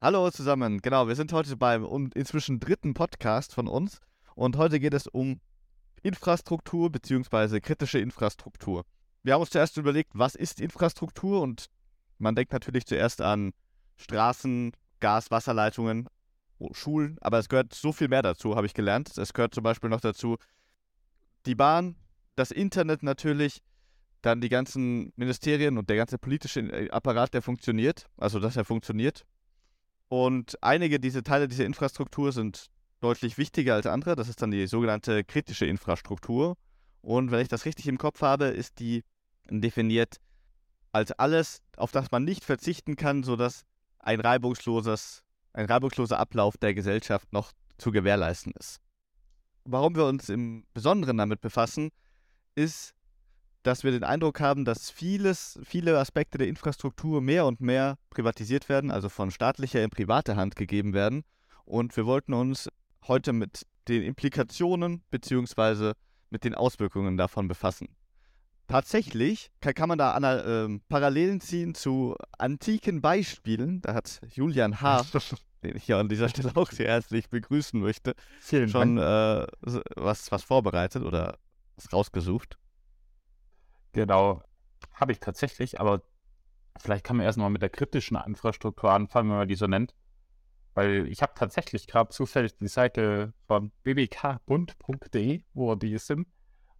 [0.00, 3.98] Hallo zusammen, genau, wir sind heute beim inzwischen dritten Podcast von uns
[4.36, 5.40] und heute geht es um
[6.04, 7.58] Infrastruktur bzw.
[7.58, 8.84] kritische Infrastruktur.
[9.24, 11.66] Wir haben uns zuerst überlegt, was ist Infrastruktur und
[12.18, 13.50] man denkt natürlich zuerst an
[13.96, 16.08] Straßen, Gas, Wasserleitungen,
[16.70, 19.18] Schulen, aber es gehört so viel mehr dazu, habe ich gelernt.
[19.18, 20.36] Es gehört zum Beispiel noch dazu
[21.44, 21.96] die Bahn,
[22.36, 23.64] das Internet natürlich,
[24.22, 29.26] dann die ganzen Ministerien und der ganze politische Apparat, der funktioniert, also dass er funktioniert
[30.08, 34.16] und einige dieser Teile dieser Infrastruktur sind deutlich wichtiger als andere.
[34.16, 36.56] Das ist dann die sogenannte kritische Infrastruktur.
[37.02, 39.04] Und wenn ich das richtig im Kopf habe, ist die
[39.50, 40.16] definiert
[40.92, 43.64] als alles, auf das man nicht verzichten kann, sodass
[43.98, 48.80] ein reibungsloses, ein reibungsloser Ablauf der Gesellschaft noch zu gewährleisten ist.
[49.64, 51.90] Warum wir uns im Besonderen damit befassen,
[52.54, 52.94] ist,
[53.68, 58.70] dass wir den Eindruck haben, dass vieles, viele Aspekte der Infrastruktur mehr und mehr privatisiert
[58.70, 61.22] werden, also von staatlicher in private Hand gegeben werden.
[61.66, 62.70] Und wir wollten uns
[63.06, 65.92] heute mit den Implikationen bzw.
[66.30, 67.88] mit den Auswirkungen davon befassen.
[68.68, 73.82] Tatsächlich kann, man da äh, Parallelen ziehen zu antiken Beispielen.
[73.82, 75.04] Da hat Julian H.,
[75.62, 79.46] den ich hier an dieser Stelle auch sehr herzlich begrüßen möchte, Vielen schon äh,
[79.94, 81.36] was, was vorbereitet oder
[81.76, 82.56] was rausgesucht.
[83.92, 84.42] Genau,
[84.94, 86.02] habe ich tatsächlich, aber
[86.78, 89.94] vielleicht kann man erstmal mit der kritischen Infrastruktur anfangen, wenn man die so nennt.
[90.74, 96.28] Weil ich habe tatsächlich gerade zufällig die Seite von bbkbund.de, wo die sind,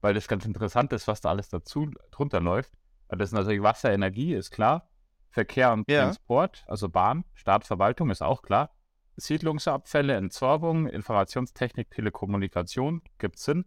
[0.01, 2.73] weil das ganz interessant ist, was da alles dazu drunter läuft.
[3.09, 4.89] Das ist natürlich Wasser, Energie, ist klar.
[5.31, 6.05] Verkehr und ja.
[6.05, 8.70] Transport, also Bahn, Staatsverwaltung ist auch klar.
[9.17, 13.64] Siedlungsabfälle, Entsorgung, Informationstechnik, Telekommunikation gibt Sinn.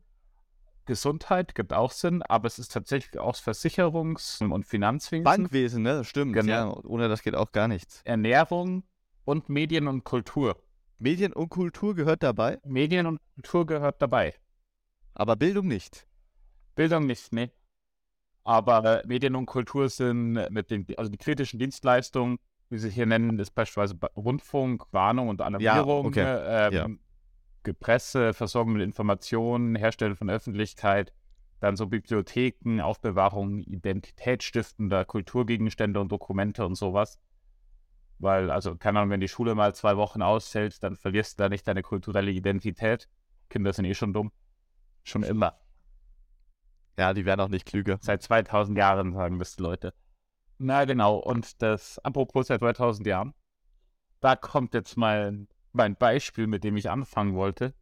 [0.86, 5.24] Gesundheit gibt auch Sinn, aber es ist tatsächlich auch Versicherungs- und Finanzwesen.
[5.24, 6.04] Bankwesen, ne?
[6.04, 6.34] Stimmt.
[6.34, 6.52] Genau.
[6.52, 8.02] Ja, ohne das geht auch gar nichts.
[8.04, 8.84] Ernährung
[9.26, 10.62] und Medien und Kultur.
[10.98, 12.60] Medien und Kultur gehört dabei?
[12.64, 14.36] Medien und Kultur gehört dabei.
[15.14, 16.06] Aber Bildung nicht.
[16.76, 17.52] Bildung nicht, ne.
[18.44, 22.40] Aber Medien und Kultur sind mit den, also die kritischen Dienstleistungen,
[22.70, 26.68] wie sie hier nennen, ist beispielsweise Rundfunk, Warnung und Alarmierung, ja, okay.
[26.68, 26.88] ähm, ja.
[27.80, 31.14] Presse, Versorgung mit Informationen, Herstellen von Öffentlichkeit,
[31.60, 37.20] dann so Bibliotheken, Aufbewahrung identitätsstiftender Kulturgegenstände und Dokumente und sowas.
[38.18, 41.50] Weil, also, keine Ahnung, wenn die Schule mal zwei Wochen ausfällt, dann verlierst du da
[41.50, 43.08] nicht deine kulturelle Identität.
[43.50, 44.32] Kinder sind eh schon dumm.
[45.04, 45.60] Schon immer.
[46.98, 47.98] Ja, die werden auch nicht klüger.
[48.02, 49.94] Seit 2000 Jahren, sagen das die Leute.
[50.58, 53.34] Na genau, und das, apropos seit 2000 Jahren,
[54.20, 57.74] da kommt jetzt mal mein Beispiel, mit dem ich anfangen wollte.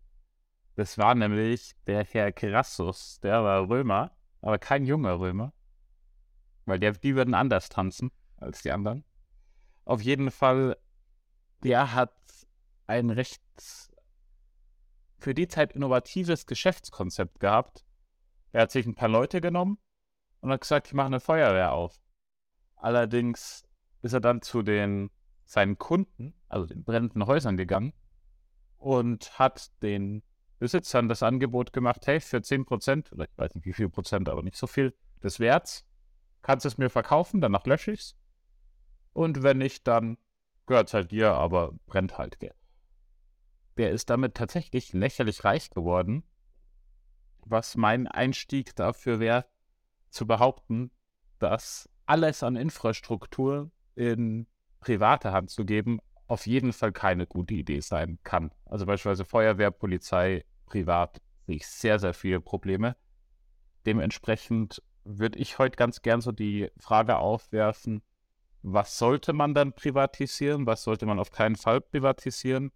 [0.75, 5.53] Das war nämlich der Herr Crassus, der war Römer, aber kein junger Römer.
[6.66, 9.03] Weil der, die würden anders tanzen als die anderen.
[9.85, 10.77] Auf jeden Fall,
[11.63, 12.13] der hat
[12.88, 13.41] ein recht
[15.17, 17.83] für die Zeit innovatives Geschäftskonzept gehabt.
[18.51, 19.77] Er hat sich ein paar Leute genommen
[20.41, 22.00] und hat gesagt, ich mache eine Feuerwehr auf.
[22.75, 23.63] Allerdings
[24.01, 25.11] ist er dann zu den
[25.50, 27.92] seinen Kunden, also den brennenden Häusern gegangen
[28.78, 30.22] und hat den
[30.60, 34.30] Besitzern das Angebot gemacht, hey, für 10 Prozent, oder ich weiß nicht wie viel Prozent,
[34.30, 34.94] aber nicht so viel
[35.24, 35.88] des Werts,
[36.44, 38.16] kannst du es mir verkaufen, danach lösche ich es.
[39.14, 40.20] Und wenn nicht, dann
[40.68, 42.38] gehört es halt dir, aber brennt halt.
[43.78, 46.24] Der ist damit tatsächlich lächerlich reich geworden,
[47.40, 49.46] was mein Einstieg dafür wäre,
[50.10, 50.92] zu behaupten,
[51.40, 54.46] dass alles an Infrastruktur in
[54.79, 58.51] private Hand zu geben, auf jeden Fall keine gute Idee sein kann.
[58.66, 62.95] Also beispielsweise Feuerwehr, Polizei, privat sehe ich sehr, sehr viele Probleme.
[63.85, 68.03] Dementsprechend würde ich heute ganz gern so die Frage aufwerfen,
[68.62, 72.72] was sollte man dann privatisieren, was sollte man auf keinen Fall privatisieren?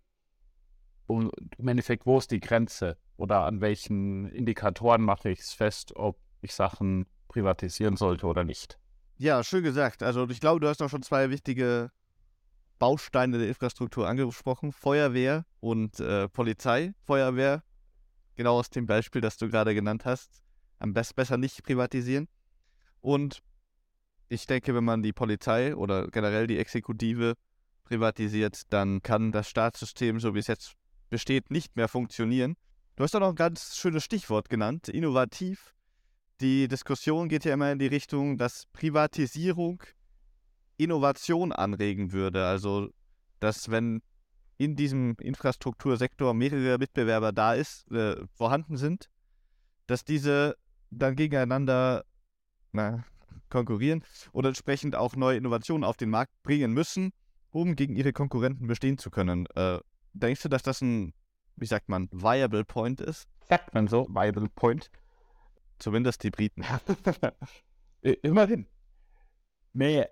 [1.05, 2.97] Und im Endeffekt, wo ist die Grenze?
[3.17, 8.79] Oder an welchen Indikatoren mache ich es fest, ob ich Sachen privatisieren sollte oder nicht?
[9.17, 10.03] Ja, schön gesagt.
[10.03, 11.91] Also ich glaube, du hast auch schon zwei wichtige
[12.79, 14.71] Bausteine der Infrastruktur angesprochen.
[14.71, 16.93] Feuerwehr und äh, Polizei.
[17.05, 17.63] Feuerwehr,
[18.35, 20.41] genau aus dem Beispiel, das du gerade genannt hast.
[20.79, 22.27] Am besten besser nicht privatisieren.
[23.01, 23.43] Und
[24.29, 27.35] ich denke, wenn man die Polizei oder generell die Exekutive
[27.83, 30.73] privatisiert, dann kann das Staatssystem, so wie es jetzt
[31.09, 32.55] besteht, nicht mehr funktionieren.
[32.95, 35.75] Du hast auch noch ein ganz schönes Stichwort genannt, innovativ
[36.41, 39.83] die Diskussion geht ja immer in die Richtung, dass Privatisierung
[40.77, 42.45] Innovation anregen würde.
[42.45, 42.89] Also,
[43.39, 44.01] dass wenn
[44.57, 49.09] in diesem Infrastruktursektor mehrere Mitbewerber da ist, äh, vorhanden sind,
[49.87, 50.55] dass diese
[50.89, 52.05] dann gegeneinander
[52.71, 53.03] na,
[53.49, 57.11] konkurrieren und entsprechend auch neue Innovationen auf den Markt bringen müssen,
[57.49, 59.45] um gegen ihre Konkurrenten bestehen zu können.
[59.55, 59.79] Äh,
[60.13, 61.13] denkst du, dass das ein,
[61.55, 63.27] wie sagt man, viable point ist?
[63.47, 64.89] Sagt man so, viable point?
[65.83, 66.63] Zumindest die Briten.
[68.21, 68.67] Immerhin.
[69.73, 70.05] Nee,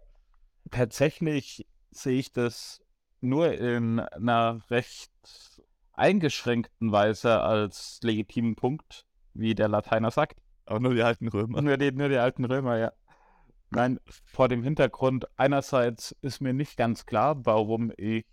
[0.69, 2.83] tatsächlich sehe ich das
[3.21, 5.13] nur in einer recht
[5.93, 10.41] eingeschränkten Weise als legitimen Punkt, wie der Lateiner sagt.
[10.65, 11.61] Aber nur die alten Römer.
[11.61, 12.91] Nur die, nur die alten Römer, ja.
[13.69, 18.25] Nein, vor dem Hintergrund, einerseits ist mir nicht ganz klar, warum ich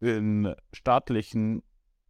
[0.00, 1.62] in staatlichen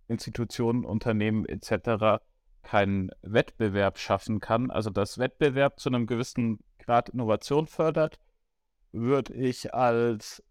[0.09, 2.21] Institutionen, Unternehmen etc.
[2.65, 4.71] keinen Wettbewerb schaffen kann.
[4.71, 8.19] Also dass Wettbewerb zu einem gewissen Grad Innovation fördert,
[8.93, 10.43] würde ich als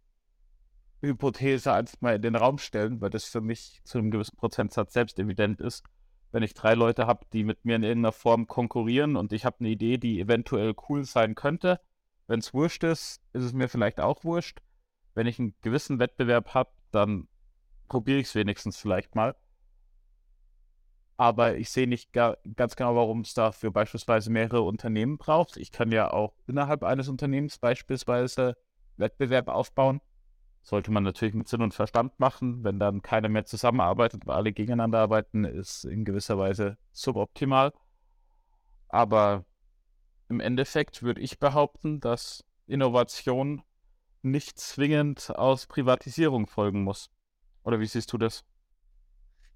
[1.02, 4.94] Hypothese einfach mal in den Raum stellen, weil das für mich zu einem gewissen Prozentsatz
[4.94, 5.84] selbst evident ist.
[6.32, 9.58] Wenn ich drei Leute habe, die mit mir in irgendeiner Form konkurrieren und ich habe
[9.60, 11.80] eine Idee, die eventuell cool sein könnte,
[12.28, 14.62] wenn es wurscht ist, ist es mir vielleicht auch wurscht.
[15.14, 17.28] Wenn ich einen gewissen Wettbewerb habe, dann
[17.88, 19.36] probiere ich es wenigstens vielleicht mal.
[21.16, 25.58] Aber ich sehe nicht gar, ganz genau, warum es dafür beispielsweise mehrere Unternehmen braucht.
[25.58, 28.58] Ich kann ja auch innerhalb eines Unternehmens beispielsweise
[28.98, 30.02] Wettbewerb aufbauen.
[30.64, 32.64] Sollte man natürlich mit Sinn und Verstand machen.
[32.64, 37.74] Wenn dann keiner mehr zusammenarbeitet, weil alle gegeneinander arbeiten, ist in gewisser Weise suboptimal.
[38.88, 39.46] Aber
[40.30, 43.62] im Endeffekt würde ich behaupten, dass Innovation
[44.22, 47.12] nicht zwingend aus Privatisierung folgen muss.
[47.64, 48.44] Oder wie siehst du das?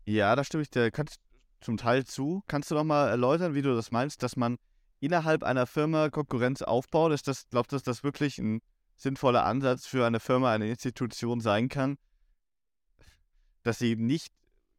[0.05, 1.19] Ja, da stimme ich dir kannst
[1.61, 2.43] zum Teil zu.
[2.47, 4.57] Kannst du noch mal erläutern, wie du das meinst, dass man
[4.99, 7.11] innerhalb einer Firma Konkurrenz aufbaut?
[7.11, 8.61] Ist das, glaubst du, dass das wirklich ein
[8.95, 11.97] sinnvoller Ansatz für eine Firma, eine Institution sein kann,
[13.63, 14.33] dass sie nicht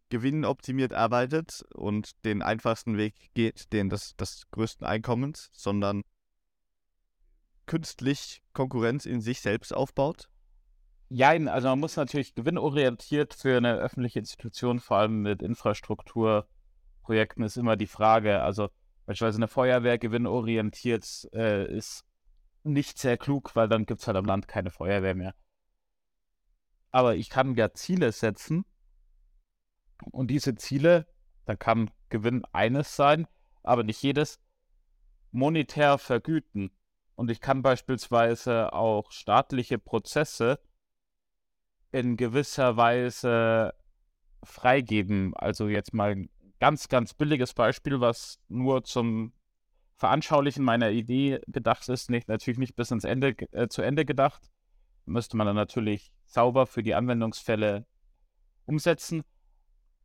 [0.08, 6.02] gewinnoptimiert arbeitet und den einfachsten Weg geht, den des, des größten Einkommens, sondern
[7.66, 10.28] künstlich Konkurrenz in sich selbst aufbaut?
[11.10, 15.42] Ja, also man muss natürlich gewinnorientiert für eine öffentliche Institution, vor allem mit
[17.08, 18.42] Infrastrukturprojekten, ist immer die Frage.
[18.42, 18.68] Also
[19.06, 22.04] beispielsweise eine Feuerwehr gewinnorientiert äh, ist
[22.64, 25.34] nicht sehr klug, weil dann gibt es halt am Land keine Feuerwehr mehr.
[26.90, 28.64] Aber ich kann ja Ziele setzen
[30.10, 31.06] und diese Ziele,
[31.44, 33.26] da kann Gewinn eines sein,
[33.62, 34.40] aber nicht jedes,
[35.30, 36.70] monetär vergüten.
[37.14, 40.60] Und ich kann beispielsweise auch staatliche Prozesse
[41.90, 43.74] in gewisser Weise
[44.44, 45.34] freigeben.
[45.34, 49.32] Also jetzt mal ein ganz, ganz billiges Beispiel, was nur zum
[49.96, 54.50] Veranschaulichen meiner Idee gedacht ist, nicht, natürlich nicht bis ins Ende äh, zu Ende gedacht.
[55.04, 57.86] Müsste man dann natürlich sauber für die Anwendungsfälle
[58.66, 59.24] umsetzen.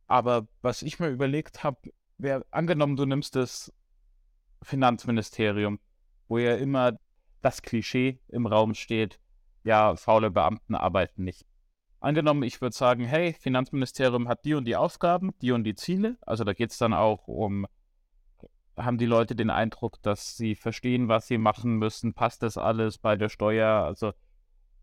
[0.06, 3.72] Aber was ich mir überlegt habe, wäre angenommen, du nimmst das
[4.62, 5.78] Finanzministerium,
[6.28, 6.98] wo ja immer
[7.42, 9.20] das Klischee im Raum steht,
[9.62, 11.46] ja, faule Beamten arbeiten nicht.
[12.04, 16.18] Angenommen, ich würde sagen, hey, Finanzministerium hat die und die Aufgaben, die und die Ziele.
[16.20, 17.66] Also da geht es dann auch um
[18.76, 22.12] haben die Leute den Eindruck, dass sie verstehen, was sie machen müssen?
[22.12, 23.68] Passt das alles bei der Steuer?
[23.68, 24.12] Also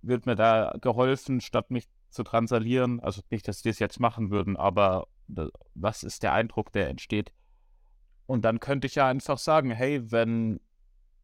[0.01, 2.99] wird mir da geholfen, statt mich zu transalieren?
[3.01, 5.07] Also nicht, dass sie das jetzt machen würden, aber
[5.75, 7.31] was ist der Eindruck, der entsteht?
[8.25, 10.59] Und dann könnte ich ja einfach sagen, hey, wenn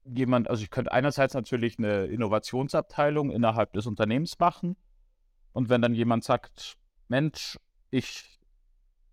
[0.03, 4.75] jemand, also ich könnte einerseits natürlich eine Innovationsabteilung innerhalb des Unternehmens machen.
[5.57, 6.77] Und wenn dann jemand sagt,
[7.07, 7.57] Mensch,
[7.89, 8.39] ich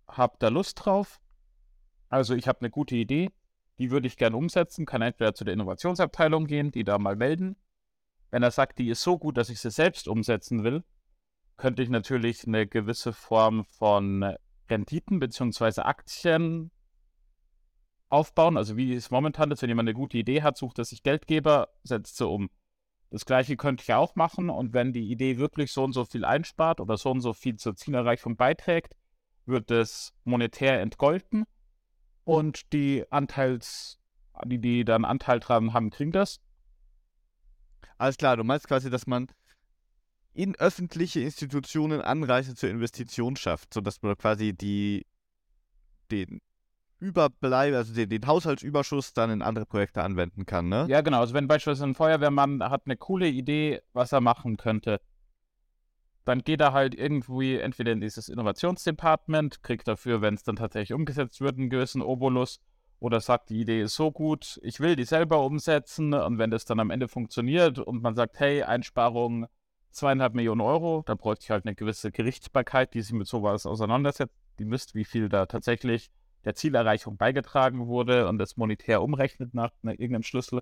[0.07, 1.19] habe da Lust drauf,
[2.09, 3.31] also ich habe eine gute Idee,
[3.79, 7.55] die würde ich gerne umsetzen, kann entweder zu der Innovationsabteilung gehen, die da mal melden.
[8.29, 10.83] Wenn er sagt, die ist so gut, dass ich sie selbst umsetzen will,
[11.57, 14.35] könnte ich natürlich eine gewisse Form von
[14.69, 15.81] Renditen bzw.
[15.81, 16.69] Aktien
[18.09, 18.55] aufbauen.
[18.55, 21.69] Also wie es momentan ist, wenn jemand eine gute Idee hat, sucht er sich Geldgeber,
[21.81, 22.51] setzt sie um.
[23.15, 26.25] Das gleiche könnte ich auch machen und wenn die Idee wirklich so und so viel
[26.25, 28.93] einspart oder so und so viel zur Zielerreichung beiträgt,
[29.45, 31.45] wird es monetär entgolten
[32.25, 33.99] und die Anteils,
[34.43, 36.41] die, die dann Anteil dran haben, kriegen das.
[37.97, 39.27] Alles klar, du meinst quasi, dass man
[40.33, 45.05] in öffentliche Institutionen Anreize zur Investition schafft, sodass man quasi die,
[46.11, 46.41] den
[46.99, 50.85] Überbleib, also den, den, Haushaltsüberschuss dann in andere Projekte anwenden kann, ne?
[50.89, 51.19] Ja, genau.
[51.19, 55.01] Also wenn beispielsweise ein Feuerwehrmann hat eine coole Idee, was er machen könnte,
[56.23, 60.93] dann geht er halt irgendwie entweder in dieses Innovationsdepartment, kriegt dafür, wenn es dann tatsächlich
[60.93, 62.59] umgesetzt wird, einen gewissen Obolus
[62.99, 66.65] oder sagt, die Idee ist so gut, ich will die selber umsetzen und wenn das
[66.65, 69.47] dann am Ende funktioniert und man sagt, hey, Einsparung
[69.91, 74.33] zweieinhalb Millionen Euro, dann bräuchte ich halt eine gewisse Gerichtsbarkeit, die sich mit sowas auseinandersetzt,
[74.59, 76.09] die misst, wie viel da tatsächlich
[76.45, 80.61] der Zielerreichung beigetragen wurde und das monetär umrechnet nach, nach irgendeinem Schlüssel,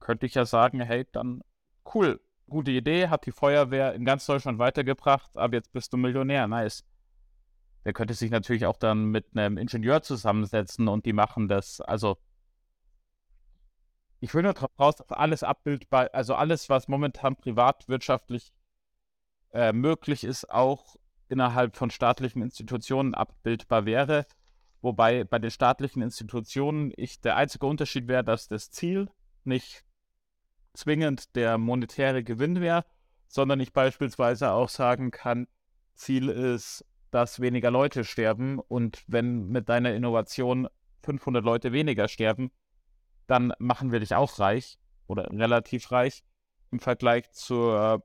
[0.00, 1.42] könnte ich ja sagen, hey, dann
[1.94, 6.46] cool, gute Idee, hat die Feuerwehr in ganz Deutschland weitergebracht, aber jetzt bist du Millionär,
[6.48, 6.84] nice.
[7.84, 12.16] Der könnte sich natürlich auch dann mit einem Ingenieur zusammensetzen und die machen das, also
[14.20, 18.54] ich will nur darauf raus, dass alles abbildbar, also alles, was momentan privatwirtschaftlich
[19.52, 20.96] äh, möglich ist, auch
[21.28, 24.26] innerhalb von staatlichen Institutionen abbildbar wäre.
[24.84, 29.08] Wobei bei den staatlichen Institutionen ich der einzige Unterschied wäre, dass das Ziel
[29.42, 29.82] nicht
[30.74, 32.84] zwingend der monetäre Gewinn wäre,
[33.26, 35.48] sondern ich beispielsweise auch sagen kann,
[35.94, 38.58] Ziel ist, dass weniger Leute sterben.
[38.58, 40.68] Und wenn mit deiner Innovation
[41.02, 42.50] 500 Leute weniger sterben,
[43.26, 46.24] dann machen wir dich auch reich oder relativ reich
[46.70, 48.04] im Vergleich zur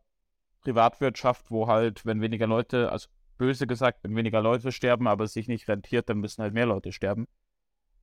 [0.61, 3.09] Privatwirtschaft, wo halt, wenn weniger Leute, also
[3.39, 6.67] böse gesagt, wenn weniger Leute sterben, aber es sich nicht rentiert, dann müssen halt mehr
[6.67, 7.27] Leute sterben.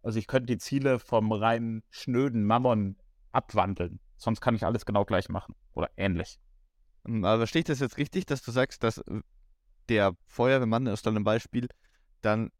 [0.03, 2.97] Also ich könnte die Ziele vom rein schnöden Mammon
[3.31, 4.01] abwandeln.
[4.17, 6.41] Sonst kann ich alles genau gleich machen oder ähnlich.
[7.05, 9.21] Aber verstehe ich das jetzt richtig, dass du sagst, dass äh,
[9.89, 11.69] der Feuerwehrmann dann ein Beispiel,
[12.23, 12.51] dann,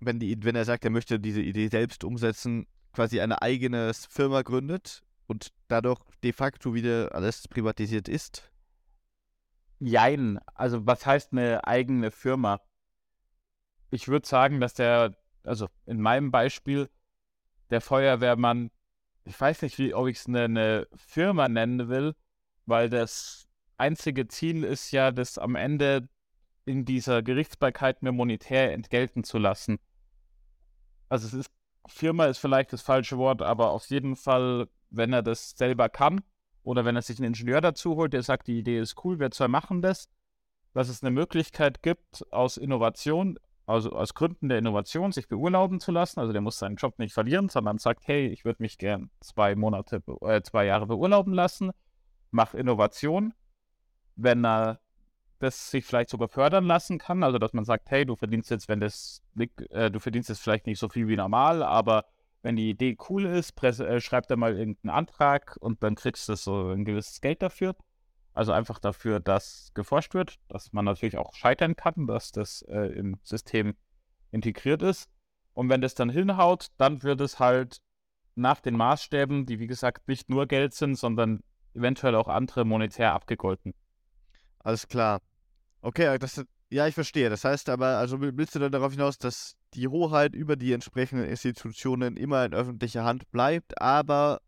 [0.00, 4.42] wenn, die, wenn er sagt, er möchte diese Idee selbst umsetzen, quasi eine eigene Firma
[4.42, 8.50] gründet und dadurch de facto wieder alles privatisiert ist?
[9.84, 10.38] Jein.
[10.54, 12.60] Also, was heißt eine eigene Firma?
[13.90, 16.88] Ich würde sagen, dass der, also in meinem Beispiel,
[17.68, 18.70] der Feuerwehrmann,
[19.24, 22.14] ich weiß nicht, wie, ob ich es eine, eine Firma nennen will,
[22.64, 26.08] weil das einzige Ziel ist ja, das am Ende
[26.64, 29.78] in dieser Gerichtsbarkeit mir monetär entgelten zu lassen.
[31.10, 31.52] Also es ist,
[31.86, 36.22] Firma ist vielleicht das falsche Wort, aber auf jeden Fall, wenn er das selber kann,
[36.64, 39.30] oder wenn er sich einen Ingenieur dazu holt, der sagt, die Idee ist cool, wir
[39.30, 40.08] zwei machen das,
[40.72, 45.92] dass es eine Möglichkeit gibt, aus Innovation, also aus Gründen der Innovation, sich beurlauben zu
[45.92, 46.20] lassen.
[46.20, 49.54] Also der muss seinen Job nicht verlieren, sondern sagt, hey, ich würde mich gern zwei
[49.54, 51.70] Monate, äh, zwei Jahre beurlauben lassen,
[52.30, 53.34] mach Innovation.
[54.16, 54.80] Wenn er
[55.38, 58.68] das sich vielleicht sogar fördern lassen kann, also dass man sagt, hey, du verdienst jetzt,
[58.68, 59.22] wenn das,
[59.70, 62.06] äh, du verdienst jetzt vielleicht nicht so viel wie normal, aber
[62.44, 66.28] wenn die Idee cool ist, presse, äh, schreibt er mal irgendeinen Antrag und dann kriegst
[66.28, 67.74] du so ein gewisses Geld dafür.
[68.34, 72.92] Also einfach dafür, dass geforscht wird, dass man natürlich auch scheitern kann, dass das äh,
[72.98, 73.76] im System
[74.30, 75.08] integriert ist.
[75.54, 77.78] Und wenn das dann hinhaut, dann wird es halt
[78.34, 83.14] nach den Maßstäben, die wie gesagt nicht nur Geld sind, sondern eventuell auch andere monetär
[83.14, 83.72] abgegolten.
[84.58, 85.22] Alles klar.
[85.80, 87.30] Okay, das, ja, ich verstehe.
[87.30, 91.24] Das heißt aber, also willst du dann darauf hinaus, dass die Hoheit über die entsprechenden
[91.24, 94.40] Institutionen immer in öffentlicher Hand bleibt, aber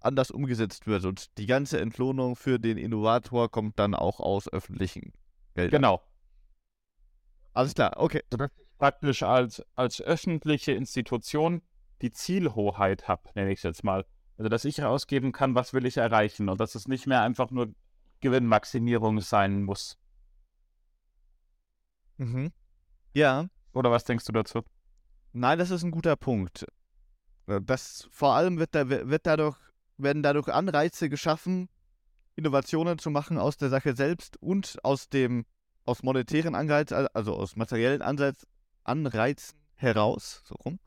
[0.00, 1.04] anders umgesetzt wird.
[1.04, 5.12] Und die ganze Entlohnung für den Innovator kommt dann auch aus öffentlichen
[5.54, 5.82] Geldern.
[5.82, 6.02] Genau.
[7.52, 8.22] Alles klar, okay.
[8.78, 11.60] Praktisch als, als öffentliche Institution
[12.00, 14.06] die Zielhoheit habe, nenne ich es jetzt mal.
[14.38, 17.50] Also, dass ich herausgeben kann, was will ich erreichen und dass es nicht mehr einfach
[17.50, 17.74] nur
[18.20, 19.98] Gewinnmaximierung sein muss.
[22.18, 22.52] Mhm.
[23.14, 24.62] Ja, oder was denkst du dazu?
[25.32, 26.66] Nein, das ist ein guter Punkt.
[27.46, 29.56] Äh, das vor allem wird, da, wird dadurch,
[29.96, 31.68] werden dadurch Anreize geschaffen,
[32.36, 35.44] Innovationen zu machen aus der Sache selbst und aus dem
[35.84, 38.46] aus monetären Anreiz, also aus materiellen Anreiz,
[38.84, 40.78] Anreizen heraus, so rum.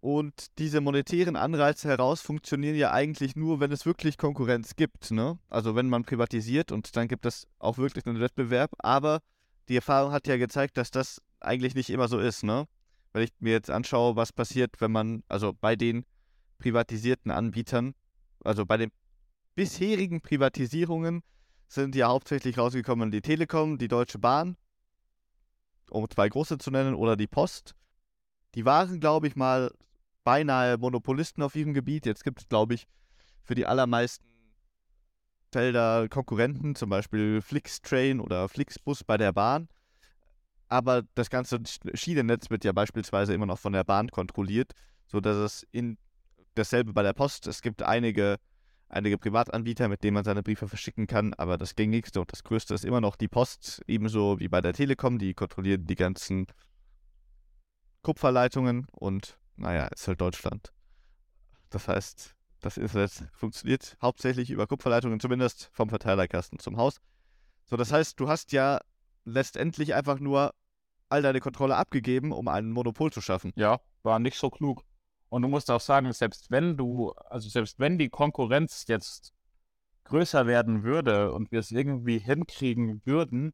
[0.00, 5.12] Und diese monetären Anreize heraus funktionieren ja eigentlich nur, wenn es wirklich Konkurrenz gibt.
[5.12, 5.38] Ne?
[5.48, 8.72] Also wenn man privatisiert und dann gibt es auch wirklich einen Wettbewerb.
[8.78, 9.20] Aber
[9.68, 12.66] die Erfahrung hat ja gezeigt, dass das eigentlich nicht immer so ist, ne?
[13.12, 16.04] Wenn ich mir jetzt anschaue, was passiert, wenn man, also bei den
[16.58, 17.94] privatisierten Anbietern,
[18.44, 18.90] also bei den
[19.54, 21.22] bisherigen Privatisierungen
[21.68, 24.56] sind ja hauptsächlich rausgekommen die Telekom, die Deutsche Bahn,
[25.90, 27.74] um zwei große zu nennen, oder die Post.
[28.54, 29.72] Die waren, glaube ich, mal
[30.24, 32.06] beinahe Monopolisten auf ihrem Gebiet.
[32.06, 32.86] Jetzt gibt es, glaube ich,
[33.42, 34.31] für die allermeisten
[35.52, 39.68] Felder Konkurrenten, zum Beispiel Flixtrain oder Flixbus bei der Bahn.
[40.68, 41.60] Aber das ganze
[41.92, 44.72] Schienennetz wird ja beispielsweise immer noch von der Bahn kontrolliert,
[45.06, 45.98] sodass es in
[46.54, 48.38] dasselbe bei der Post, es gibt einige,
[48.88, 52.74] einige Privatanbieter, mit denen man seine Briefe verschicken kann, aber das gängigste und das größte
[52.74, 56.46] ist immer noch die Post, ebenso wie bei der Telekom, die kontrollieren die ganzen
[58.02, 60.72] Kupferleitungen und naja, ist halt Deutschland.
[61.68, 67.00] Das heißt, das Internet funktioniert hauptsächlich über Kupferleitungen, zumindest vom Verteilerkasten zum Haus.
[67.66, 68.80] So, das heißt, du hast ja
[69.24, 70.54] letztendlich einfach nur
[71.08, 73.52] all deine Kontrolle abgegeben, um ein Monopol zu schaffen.
[73.56, 74.84] Ja, war nicht so klug.
[75.28, 79.34] Und du musst auch sagen, selbst wenn du, also selbst wenn die Konkurrenz jetzt
[80.04, 83.52] größer werden würde und wir es irgendwie hinkriegen würden,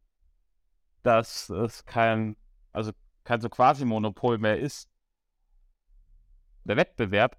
[1.03, 2.37] dass es kein,
[2.73, 2.93] also
[3.25, 4.89] kein so quasi Monopol mehr ist,
[6.65, 7.39] der Wettbewerb,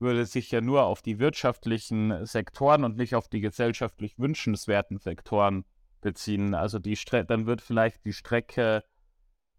[0.00, 5.64] würde sich ja nur auf die wirtschaftlichen Sektoren und nicht auf die gesellschaftlich wünschenswerten Sektoren
[6.00, 6.54] beziehen.
[6.54, 8.84] Also die Stre dann wird vielleicht die Strecke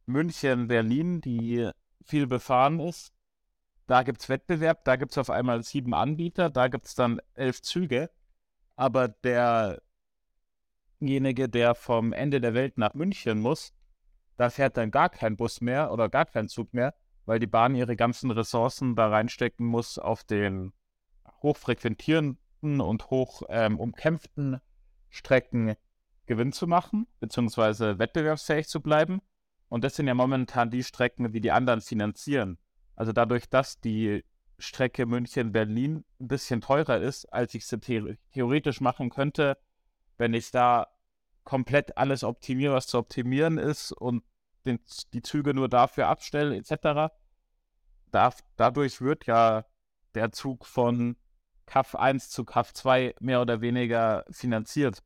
[0.05, 1.69] München-Berlin, die
[2.03, 3.13] viel befahren ist,
[3.91, 7.19] da gibt es Wettbewerb, da gibt es auf einmal sieben Anbieter, da gibt es dann
[7.33, 8.09] elf Züge,
[8.77, 9.09] aber
[10.99, 13.73] derjenige, der vom Ende der Welt nach München muss,
[14.37, 16.95] da fährt dann gar kein Bus mehr oder gar kein Zug mehr,
[17.31, 20.73] weil die Bahn ihre ganzen Ressourcen da reinstecken muss, auf den
[21.41, 24.59] hochfrequentierenden und hoch ähm, umkämpften
[25.07, 25.75] Strecken
[26.25, 29.21] Gewinn zu machen, beziehungsweise wettbewerbsfähig zu bleiben.
[29.69, 32.57] Und das sind ja momentan die Strecken, die die anderen finanzieren.
[32.97, 34.25] Also dadurch, dass die
[34.59, 39.57] Strecke München-Berlin ein bisschen teurer ist, als ich sie the theoretisch machen könnte,
[40.17, 40.87] wenn ich da
[41.45, 44.21] komplett alles optimiere, was zu optimieren ist und
[44.65, 44.81] den,
[45.13, 47.13] die Züge nur dafür abstelle, etc.
[48.11, 49.65] Da, dadurch wird ja
[50.13, 51.15] der Zug von
[51.65, 55.01] CAF 1 zu CAF 2 mehr oder weniger finanziert.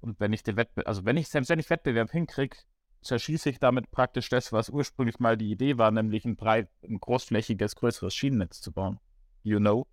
[0.00, 2.56] Und wenn ich den Wettbewerb, also wenn ich, selbst wenn ich Wettbewerb hinkriege,
[3.02, 7.00] zerschieße ich damit praktisch das, was ursprünglich mal die Idee war, nämlich ein breit, ein
[7.00, 8.98] großflächiges, größeres Schienennetz zu bauen.
[9.42, 9.86] You know?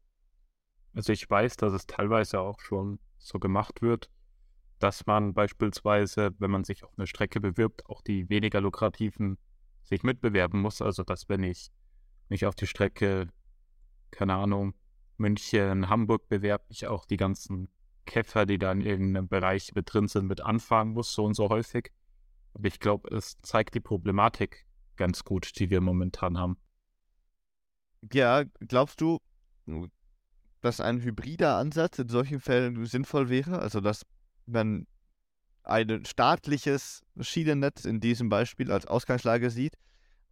[0.96, 4.10] Also ich weiß, dass es teilweise auch schon so gemacht wird,
[4.80, 9.38] dass man beispielsweise, wenn man sich auf eine Strecke bewirbt, auch die weniger lukrativen
[9.84, 10.82] sich mitbewerben muss.
[10.82, 11.72] Also dass wenn ich
[12.34, 13.28] mich auf die Strecke,
[14.12, 14.74] keine Ahnung,
[15.18, 17.70] München, Hamburg bewerbe, ich auch die ganzen
[18.06, 21.50] Käfer, die da in irgendeinem Bereich mit drin sind, mit anfahren muss, so und so
[21.50, 21.92] häufig.
[22.56, 26.58] Aber ich glaube, es zeigt die Problematik ganz gut, die wir momentan haben.
[28.12, 29.20] Ja, glaubst du,
[30.62, 33.60] dass ein hybrider Ansatz in solchen Fällen sinnvoll wäre?
[33.60, 34.06] Also, dass
[34.48, 34.88] man
[35.64, 39.78] ein staatliches Schienennetz in diesem Beispiel als Ausgangslage sieht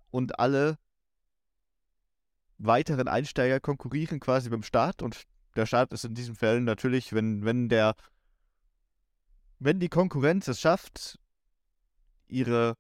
[0.10, 0.78] und alle
[2.64, 5.24] weiteren Einsteiger konkurrieren quasi beim Staat und
[5.56, 7.96] der Staat ist in diesen Fällen natürlich, wenn, wenn der,
[9.60, 11.20] wenn die Konkurrenz es schafft,
[12.28, 12.78] ihre,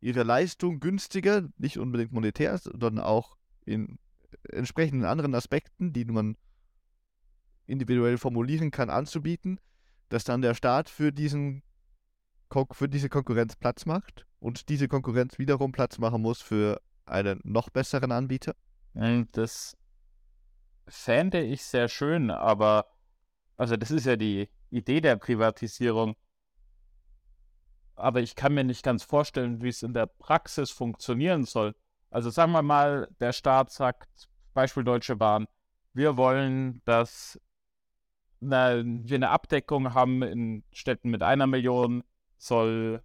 [0.00, 3.98] ihre Leistung günstiger, nicht unbedingt monetär, sondern auch in
[4.44, 6.36] entsprechenden anderen Aspekten, die man
[7.66, 9.60] individuell formulieren kann, anzubieten,
[10.08, 11.62] dass dann der Staat für, diesen,
[12.72, 17.68] für diese Konkurrenz Platz macht und diese Konkurrenz wiederum Platz machen muss für einen noch
[17.68, 18.54] besseren Anbieter?
[18.94, 19.76] Das
[20.86, 22.86] fände ich sehr schön, aber
[23.56, 26.16] also das ist ja die Idee der Privatisierung
[27.98, 31.74] aber ich kann mir nicht ganz vorstellen, wie es in der Praxis funktionieren soll.
[32.10, 35.46] Also sagen wir mal, der Staat sagt, Beispiel Deutsche Bahn,
[35.92, 37.40] wir wollen, dass
[38.40, 42.04] na, wir eine Abdeckung haben in Städten mit einer Million,
[42.36, 43.02] soll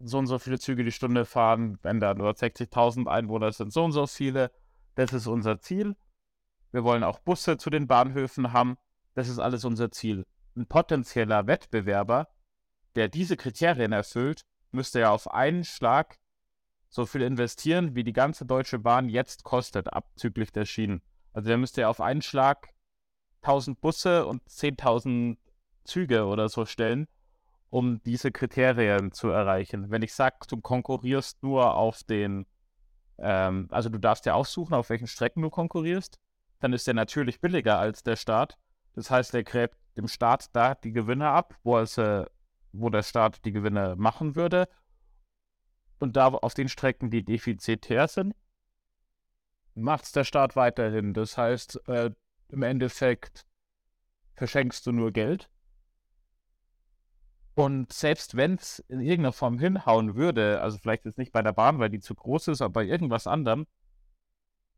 [0.00, 3.84] so und so viele Züge die Stunde fahren, wenn da nur 60.000 Einwohner sind, so
[3.84, 4.50] und so viele.
[4.94, 5.96] Das ist unser Ziel.
[6.70, 8.76] Wir wollen auch Busse zu den Bahnhöfen haben.
[9.14, 10.24] Das ist alles unser Ziel.
[10.56, 12.28] Ein potenzieller Wettbewerber
[12.94, 16.18] der diese Kriterien erfüllt, müsste ja auf einen Schlag
[16.88, 21.02] so viel investieren, wie die ganze Deutsche Bahn jetzt kostet, abzüglich der Schienen.
[21.32, 22.68] Also der müsste ja auf einen Schlag
[23.42, 25.38] 1000 Busse und 10.000
[25.84, 27.08] Züge oder so stellen,
[27.70, 29.90] um diese Kriterien zu erreichen.
[29.90, 32.46] Wenn ich sage, du konkurrierst nur auf den,
[33.22, 36.18] ähm, also du darfst ja aussuchen, auf welchen Strecken du konkurrierst,
[36.60, 38.58] dann ist der natürlich billiger als der Staat.
[38.94, 42.26] Das heißt, er gräbt dem Staat da die Gewinne ab, wo er sie
[42.72, 44.68] wo der Staat die Gewinne machen würde.
[45.98, 48.34] Und da auf den Strecken, die defizitär sind,
[49.74, 51.14] macht es der Staat weiterhin.
[51.14, 52.10] Das heißt, äh,
[52.48, 53.46] im Endeffekt
[54.34, 55.48] verschenkst du nur Geld.
[57.54, 61.52] Und selbst wenn es in irgendeiner Form hinhauen würde, also vielleicht jetzt nicht bei der
[61.52, 63.66] Bahn, weil die zu groß ist, aber bei irgendwas anderem,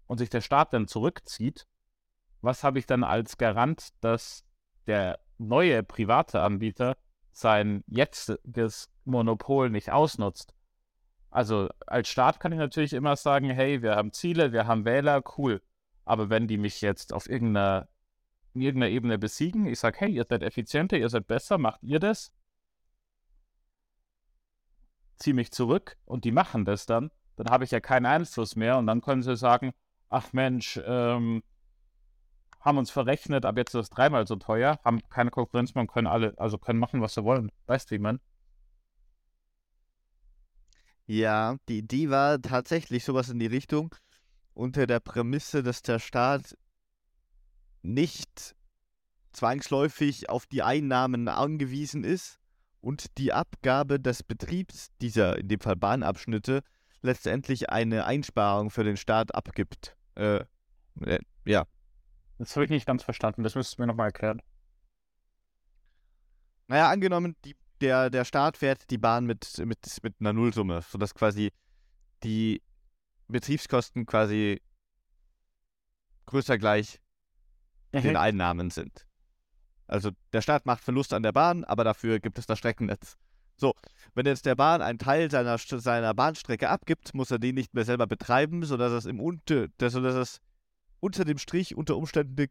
[0.06, 1.66] und sich der Staat dann zurückzieht,
[2.40, 4.44] was habe ich dann als Garant, dass
[4.86, 6.96] der neue private Anbieter
[7.32, 10.54] sein jetziges Monopol nicht ausnutzt.
[11.30, 15.22] Also als Staat kann ich natürlich immer sagen, hey, wir haben Ziele, wir haben Wähler,
[15.36, 15.62] cool.
[16.04, 17.88] Aber wenn die mich jetzt auf irgendeiner,
[18.52, 22.32] irgendeiner Ebene besiegen, ich sage, hey, ihr seid effizienter, ihr seid besser, macht ihr das?
[25.16, 28.78] Ziehe mich zurück und die machen das dann, dann habe ich ja keinen Einfluss mehr
[28.78, 29.72] und dann können sie sagen,
[30.08, 31.42] ach Mensch, ähm,
[32.60, 35.90] haben uns verrechnet, ab jetzt ist es dreimal so teuer, haben keine Konkurrenz mehr und
[35.90, 37.50] können alle, also können machen, was sie wollen.
[37.66, 38.20] Weißt du, wie man?
[41.06, 43.94] Ja, die Idee war tatsächlich sowas in die Richtung,
[44.54, 46.56] unter der Prämisse, dass der Staat
[47.82, 48.56] nicht
[49.32, 52.40] zwangsläufig auf die Einnahmen angewiesen ist
[52.84, 56.62] und die Abgabe des Betriebs dieser, in dem Fall Bahnabschnitte,
[57.00, 59.96] letztendlich eine Einsparung für den Staat abgibt.
[60.14, 60.44] Äh,
[61.00, 61.64] äh, ja,
[62.38, 63.42] Das habe ich nicht ganz verstanden.
[63.42, 64.40] Das müsstest du mir nochmal erklären.
[66.68, 71.14] Naja, angenommen, die, der, der Staat fährt die Bahn mit, mit, mit einer Nullsumme, sodass
[71.14, 71.52] quasi
[72.22, 72.62] die
[73.28, 74.60] Betriebskosten quasi
[76.26, 77.00] größer gleich
[77.92, 78.16] den.
[78.16, 79.06] Einnahmen sind.
[79.86, 83.16] Also der Staat macht Verlust an der Bahn, aber dafür gibt es das Streckennetz.
[83.56, 83.74] So,
[84.14, 87.84] wenn jetzt der Bahn einen Teil seiner, seiner Bahnstrecke abgibt, muss er den nicht mehr
[87.84, 90.40] selber betreiben, sodass es, im unter, das- sodass es
[91.00, 92.46] unter dem Strich unter Umständen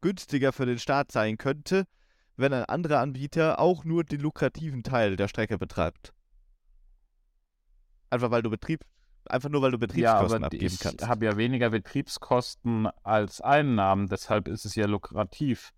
[0.00, 1.84] günstiger für den Staat sein könnte,
[2.36, 6.12] wenn ein anderer Anbieter auch nur den lukrativen Teil der Strecke betreibt.
[8.10, 8.80] Einfach weil du Betrieb,
[9.28, 11.06] einfach nur weil du Ja, Betriebskosten aber abgeben ich kannst.
[11.06, 15.72] habe ja weniger Betriebskosten als Einnahmen, deshalb ist es ja lukrativ.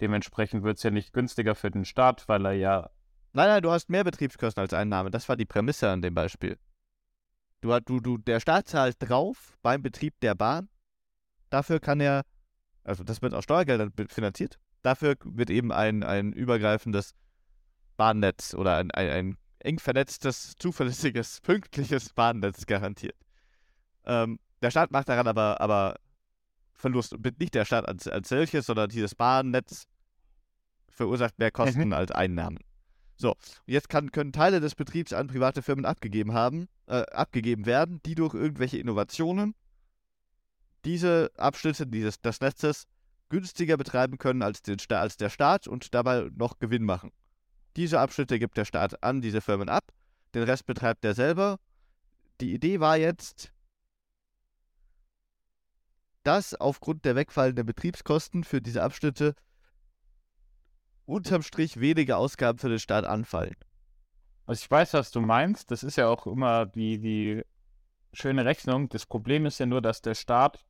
[0.00, 2.90] Dementsprechend wird es ja nicht günstiger für den Staat, weil er ja.
[3.32, 5.10] Nein, nein, du hast mehr Betriebskosten als Einnahme.
[5.10, 6.58] Das war die Prämisse an dem Beispiel.
[7.60, 10.68] Du, du, du, der Staat zahlt drauf beim Betrieb der Bahn.
[11.50, 12.22] Dafür kann er,
[12.84, 14.58] also das wird aus Steuergeldern finanziert.
[14.82, 17.14] Dafür wird eben ein, ein übergreifendes
[17.96, 23.16] Bahnnetz oder ein, ein, ein eng vernetztes, zuverlässiges, pünktliches Bahnnetz garantiert.
[24.04, 25.96] Ähm, der Staat macht daran aber, aber
[26.76, 27.16] Verlust.
[27.38, 29.86] Nicht der Staat als, als solches, sondern dieses Bahnnetz
[30.88, 32.58] verursacht mehr Kosten als Einnahmen.
[33.16, 33.34] So,
[33.66, 38.14] jetzt kann, können Teile des Betriebs an private Firmen abgegeben haben, äh, abgegeben werden, die
[38.14, 39.54] durch irgendwelche Innovationen
[40.84, 42.86] diese Abschnitte dieses, des Netzes
[43.28, 47.10] günstiger betreiben können als, den, als der Staat und dabei noch Gewinn machen.
[47.76, 49.92] Diese Abschnitte gibt der Staat an diese Firmen ab,
[50.34, 51.58] den Rest betreibt er selber.
[52.40, 53.52] Die Idee war jetzt,
[56.26, 59.36] dass aufgrund der wegfallenden Betriebskosten für diese Abschnitte
[61.04, 63.54] unterm Strich weniger Ausgaben für den Staat anfallen.
[64.44, 65.70] Also ich weiß, was du meinst.
[65.70, 67.44] Das ist ja auch immer die, die
[68.12, 68.88] schöne Rechnung.
[68.88, 70.64] Das Problem ist ja nur, dass der Staat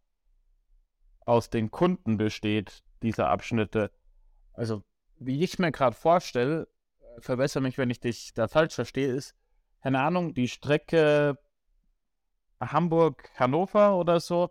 [1.21, 3.91] aus den Kunden besteht, dieser Abschnitte.
[4.53, 4.83] Also,
[5.19, 6.69] wie ich mir gerade vorstelle,
[7.01, 9.35] äh, verbessere mich, wenn ich dich da falsch verstehe, ist,
[9.83, 11.39] keine Ahnung, die Strecke
[12.61, 14.51] Hamburg-Hannover oder so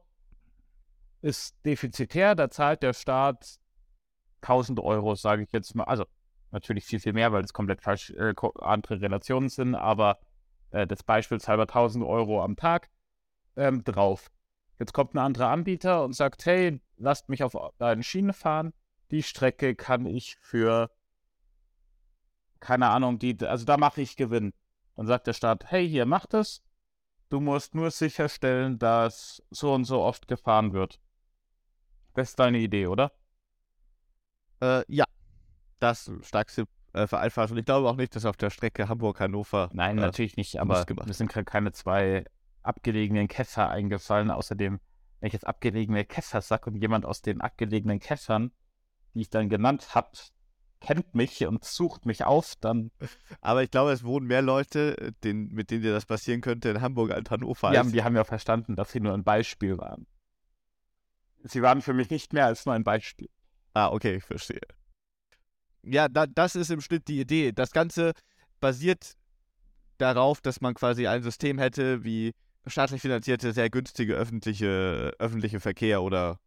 [1.22, 2.36] ist defizitär.
[2.36, 3.60] Da zahlt der Staat
[4.42, 5.86] 1000 Euro, sage ich jetzt mal.
[5.86, 6.06] Also,
[6.52, 10.20] natürlich viel, viel mehr, weil das komplett falsch äh, andere Relationen sind, aber
[10.72, 12.90] äh, des Beispiels halber 1000 Euro am Tag
[13.56, 14.30] ähm, drauf.
[14.80, 18.74] Jetzt kommt ein anderer Anbieter und sagt, hey, lasst mich auf eine Schiene fahren.
[19.12, 20.90] Die Strecke kann ich für,
[22.60, 24.54] keine Ahnung, die, also da mache ich Gewinn.
[24.96, 26.62] Dann sagt der Staat, hey, hier, mach das.
[27.30, 31.00] Du musst nur sicherstellen, dass so und so oft gefahren wird.
[32.16, 33.12] Das ist deine Idee, oder?
[34.62, 35.06] Äh, ja,
[35.80, 37.52] das stärkste äh, vereinfacht.
[37.52, 39.70] Und ich glaube auch nicht, dass auf der Strecke Hamburg-Hannover.
[39.74, 42.26] Nein, äh, natürlich nicht, aber mir sind gerade keine zwei
[42.64, 44.32] abgelegenen Käfer eingefallen.
[44.32, 44.80] Außerdem,
[45.20, 48.52] wenn ich jetzt abgelegene Käfer sage und jemand aus den abgelegenen Käfern,
[49.14, 50.10] die ich dann genannt habe,
[50.80, 52.92] kennt mich und sucht mich auf, dann
[53.42, 56.70] Aber ich glaube, es wohnen mehr Leute, äh, den, mit denen dir das passieren könnte,
[56.70, 57.72] in Hamburg als Hannover.
[57.80, 60.08] haben, die haben ja verstanden, dass sie nur ein Beispiel waren.
[61.48, 63.30] Sie waren für mich nicht mehr als nur ein Beispiel.
[63.74, 64.62] Ah, okay, ich verstehe.
[65.84, 67.52] Ja, da, das ist im Schnitt die Idee.
[67.52, 68.14] Das Ganze
[68.60, 69.14] basiert
[70.00, 72.34] darauf, dass man quasi ein System hätte wie
[72.66, 76.40] staatlich finanzierte, sehr günstige öffentliche, öffentliche Verkehr oder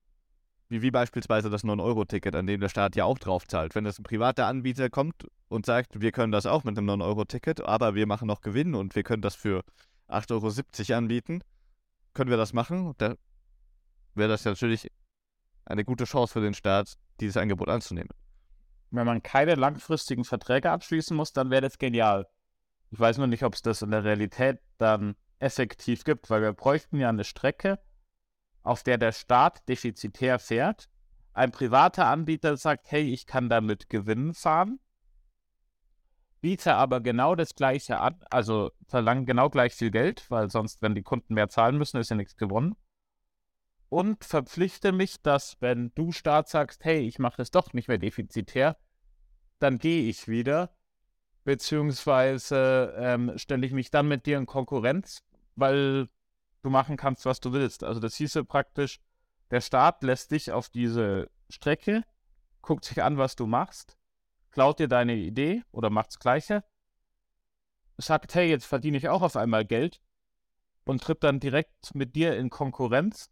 [0.68, 3.76] wie, wie beispielsweise das 9-Euro-Ticket, an dem der Staat ja auch drauf zahlt.
[3.76, 7.60] Wenn jetzt ein privater Anbieter kommt und sagt, wir können das auch mit einem 9-Euro-Ticket,
[7.60, 9.62] aber wir machen noch Gewinn und wir können das für
[10.08, 11.40] 8,70 Euro anbieten,
[12.14, 12.94] können wir das machen.
[12.98, 13.14] Da
[14.18, 14.90] wäre das natürlich
[15.64, 18.10] eine gute Chance für den Staat, dieses Angebot anzunehmen.
[18.90, 22.26] Wenn man keine langfristigen Verträge abschließen muss, dann wäre das genial.
[22.90, 26.52] Ich weiß nur nicht, ob es das in der Realität dann effektiv gibt, weil wir
[26.52, 27.78] bräuchten ja eine Strecke,
[28.62, 30.88] auf der der Staat defizitär fährt.
[31.34, 34.80] Ein privater Anbieter sagt, hey, ich kann damit Gewinn fahren,
[36.40, 40.94] biete aber genau das gleiche an, also verlangt genau gleich viel Geld, weil sonst, wenn
[40.94, 42.74] die Kunden mehr zahlen müssen, ist ja nichts gewonnen.
[43.88, 47.98] Und verpflichte mich, dass wenn du Staat sagst, hey, ich mache es doch nicht mehr
[47.98, 48.76] defizitär,
[49.58, 50.74] dann gehe ich wieder,
[51.44, 55.22] beziehungsweise ähm, stelle ich mich dann mit dir in Konkurrenz,
[55.56, 56.08] weil
[56.62, 57.82] du machen kannst, was du willst.
[57.82, 59.00] Also das hieße praktisch,
[59.50, 62.04] der Staat lässt dich auf diese Strecke,
[62.60, 63.96] guckt sich an, was du machst,
[64.50, 66.62] klaut dir deine Idee oder macht's Gleiche,
[67.96, 70.00] sagt, hey, jetzt verdiene ich auch auf einmal Geld
[70.84, 73.30] und tritt dann direkt mit dir in Konkurrenz.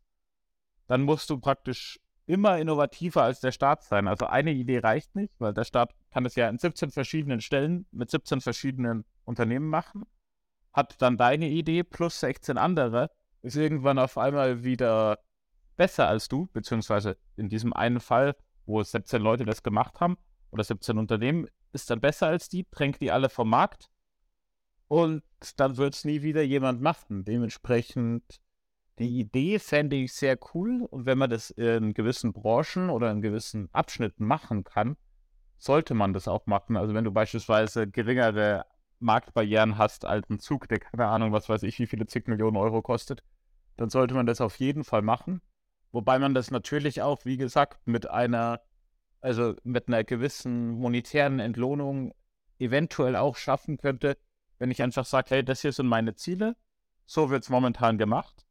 [0.86, 4.08] Dann musst du praktisch immer innovativer als der Staat sein.
[4.08, 7.86] Also eine Idee reicht nicht, weil der Staat kann es ja in 17 verschiedenen Stellen
[7.92, 10.04] mit 17 verschiedenen Unternehmen machen.
[10.72, 13.10] Hat dann deine Idee plus 16 andere,
[13.42, 15.18] ist irgendwann auf einmal wieder
[15.76, 20.16] besser als du, beziehungsweise in diesem einen Fall, wo 17 Leute das gemacht haben
[20.50, 23.88] oder 17 Unternehmen, ist dann besser als die, drängt die alle vom Markt
[24.88, 25.22] und
[25.56, 27.24] dann wird es nie wieder jemand machen.
[27.24, 28.22] Dementsprechend,
[28.98, 33.20] die Idee fände ich sehr cool und wenn man das in gewissen Branchen oder in
[33.20, 34.96] gewissen Abschnitten machen kann,
[35.58, 36.76] sollte man das auch machen.
[36.76, 38.64] Also wenn du beispielsweise geringere
[38.98, 42.56] Marktbarrieren hast als ein Zug, der keine Ahnung, was weiß ich, wie viele zig Millionen
[42.56, 43.22] Euro kostet,
[43.76, 45.42] dann sollte man das auf jeden Fall machen.
[45.92, 48.60] Wobei man das natürlich auch, wie gesagt, mit einer,
[49.20, 52.14] also mit einer gewissen monetären Entlohnung
[52.58, 54.16] eventuell auch schaffen könnte,
[54.58, 56.56] wenn ich einfach sage, hey, das hier sind meine Ziele,
[57.04, 58.45] so wird es momentan gemacht.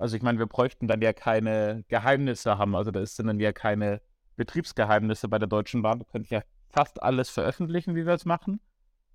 [0.00, 3.52] Also ich meine, wir bräuchten dann ja keine Geheimnisse haben, also da sind dann ja
[3.52, 4.00] keine
[4.36, 5.98] Betriebsgeheimnisse bei der Deutschen Bahn.
[5.98, 8.60] Du könntest ja fast alles veröffentlichen, wie wir es machen.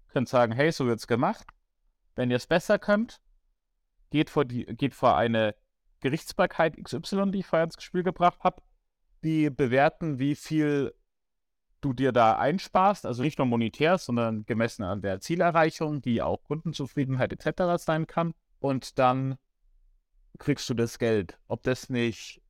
[0.08, 1.48] Du könnt sagen, hey, so wird es gemacht.
[2.16, 3.20] Wenn ihr es besser könnt,
[4.12, 5.56] geht vor, die, geht vor eine
[6.02, 8.62] Gerichtsbarkeit XY, die ich vorher ins Spiel gebracht habe,
[9.24, 10.94] die bewerten, wie viel
[11.82, 16.44] du dir da einsparst, also nicht nur monetär, sondern gemessen an der Zielerreichung, die auch
[16.44, 17.84] Kundenzufriedenheit etc.
[17.84, 18.36] sein kann.
[18.60, 19.38] Und dann
[20.38, 21.38] kriegst du das Geld.
[21.48, 22.42] Ob das nicht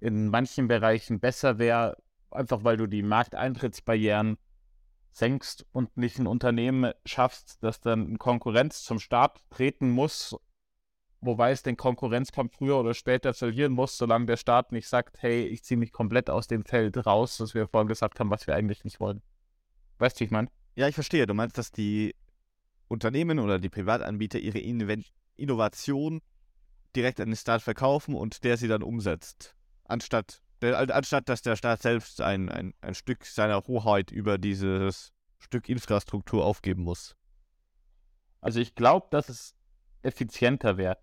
[0.00, 1.96] in manchen Bereichen besser wäre,
[2.30, 4.36] einfach weil du die Markteintrittsbarrieren
[5.12, 10.36] senkst und nicht ein Unternehmen schaffst, das dann in Konkurrenz zum Staat treten muss,
[11.20, 15.46] wobei es den Konkurrenzkampf früher oder später verlieren muss, solange der Staat nicht sagt, hey,
[15.46, 18.54] ich ziehe mich komplett aus dem Feld raus, das wir vorhin gesagt haben, was wir
[18.54, 19.22] eigentlich nicht wollen.
[19.98, 20.48] Weißt du, wie ich meine?
[20.74, 21.26] Ja, ich verstehe.
[21.26, 22.14] Du meinst, dass die
[22.88, 24.58] Unternehmen oder die Privatanbieter ihre
[25.36, 26.20] Innovation
[26.96, 29.54] direkt an den Staat verkaufen und der sie dann umsetzt.
[29.84, 35.12] Anstatt, der, anstatt dass der Staat selbst ein, ein, ein Stück seiner Hoheit über dieses
[35.38, 37.16] Stück Infrastruktur aufgeben muss.
[38.40, 39.54] Also ich glaube, dass es
[40.02, 40.98] effizienter wäre.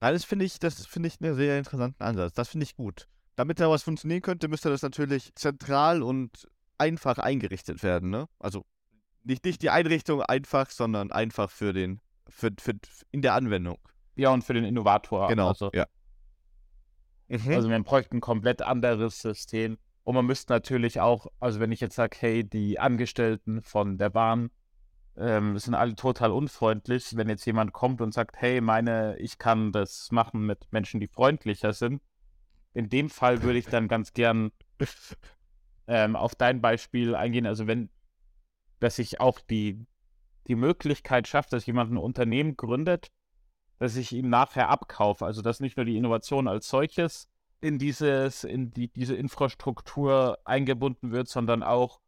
[0.00, 2.32] Nein, das finde ich, das finde ich einen sehr interessanten Ansatz.
[2.34, 3.06] Das finde ich gut.
[3.36, 8.28] Damit da was funktionieren könnte, müsste das natürlich zentral und einfach eingerichtet werden, ne?
[8.38, 8.66] Also
[9.22, 12.74] nicht, nicht die Einrichtung einfach, sondern einfach für den, für, für,
[13.12, 13.78] in der Anwendung.
[14.16, 15.28] Ja, und für den Innovator.
[15.28, 15.86] Genau, Also, ja.
[17.28, 17.52] Mhm.
[17.52, 19.78] also man bräuchte ein komplett anderes System.
[20.04, 24.10] Und man müsste natürlich auch, also wenn ich jetzt sage, hey, die Angestellten von der
[24.10, 24.50] Bahn
[25.16, 27.16] ähm, sind alle total unfreundlich.
[27.16, 31.06] Wenn jetzt jemand kommt und sagt, hey, meine, ich kann das machen mit Menschen, die
[31.08, 32.02] freundlicher sind.
[32.74, 34.50] In dem Fall würde ich dann ganz gern
[35.86, 37.46] ähm, auf dein Beispiel eingehen.
[37.46, 37.90] Also wenn,
[38.80, 39.86] dass ich auch die,
[40.48, 43.10] die Möglichkeit schaffe, dass jemand ein Unternehmen gründet,
[43.82, 45.26] dass ich ihm nachher abkaufe.
[45.26, 47.26] Also dass nicht nur die Innovation als solches
[47.60, 52.00] in dieses, in die, diese Infrastruktur eingebunden wird, sondern auch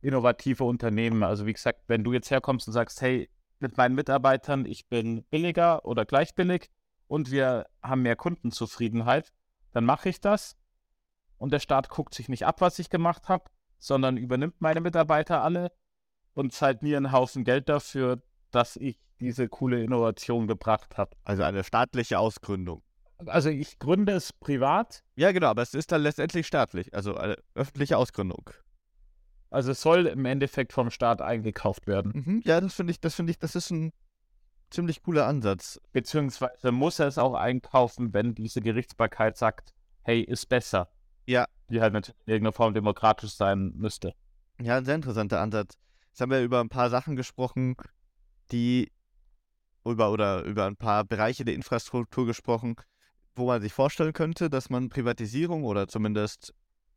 [0.00, 1.22] innovative Unternehmen.
[1.22, 3.30] Also wie gesagt, wenn du jetzt herkommst und sagst, hey,
[3.60, 6.70] mit meinen Mitarbeitern, ich bin billiger oder gleich billig
[7.06, 9.32] und wir haben mehr Kundenzufriedenheit,
[9.70, 10.56] dann mache ich das.
[11.38, 13.44] Und der Staat guckt sich nicht ab, was ich gemacht habe,
[13.78, 15.70] sondern übernimmt meine Mitarbeiter alle
[16.34, 21.16] und zahlt mir einen Haufen Geld dafür, dass ich diese coole Innovation gebracht habe.
[21.24, 22.82] Also eine staatliche Ausgründung.
[23.26, 27.36] Also ich gründe es privat, Ja, genau, aber es ist dann letztendlich staatlich, also eine
[27.54, 28.50] öffentliche Ausgründung.
[29.50, 32.12] also es soll im Endeffekt vom Staat eingekauft werden.
[32.14, 33.92] Mhm, ja, das finde ich, das finde ich, das ist ein
[34.70, 35.80] ziemlich cooler Ansatz.
[35.92, 40.88] Beziehungsweise muss er es auch einkaufen, wenn diese Gerichtsbarkeit sagt, hey, ist besser.
[41.26, 41.46] Ja.
[41.70, 44.14] Die halt natürlich in irgendeiner Form demokratisch sein müsste.
[44.60, 45.78] Ja, ein sehr interessanter Ansatz.
[46.08, 47.76] Jetzt haben wir über ein paar Sachen gesprochen,
[48.50, 48.90] die
[49.84, 52.76] über oder über ein paar Bereiche der Infrastruktur gesprochen,
[53.34, 56.54] wo man sich vorstellen könnte, dass man Privatisierung oder zumindest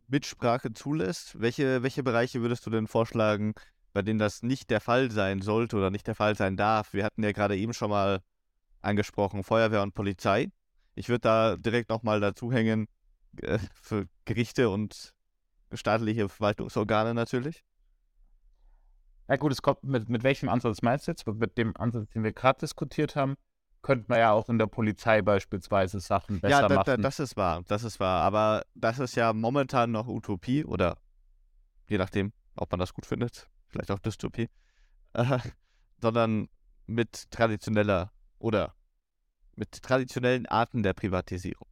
[0.07, 1.39] Mitsprache zulässt.
[1.39, 3.53] Welche, welche Bereiche würdest du denn vorschlagen,
[3.93, 6.93] bei denen das nicht der Fall sein sollte oder nicht der Fall sein darf?
[6.93, 8.19] Wir hatten ja gerade eben schon mal
[8.81, 10.49] angesprochen, Feuerwehr und Polizei.
[10.93, 12.87] Ich würde da direkt nochmal dazu hängen,
[13.41, 15.13] äh, für Gerichte und
[15.73, 17.63] staatliche Verwaltungsorgane natürlich.
[19.27, 21.25] Ja gut, es kommt mit, mit welchem Ansatz meinst du jetzt?
[21.25, 23.35] Mit dem Ansatz, den wir gerade diskutiert haben,
[23.81, 26.85] könnte man ja auch in der Polizei beispielsweise Sachen besser ja, da, machen.
[26.85, 28.21] da, das ist wahr, das ist wahr.
[28.23, 30.97] Aber das ist ja momentan noch Utopie oder
[31.87, 34.49] je nachdem, ob man das gut findet, vielleicht auch Dystopie,
[35.13, 35.39] äh,
[36.01, 36.49] sondern
[36.87, 38.75] mit traditioneller oder
[39.55, 41.67] mit traditionellen Arten der Privatisierung.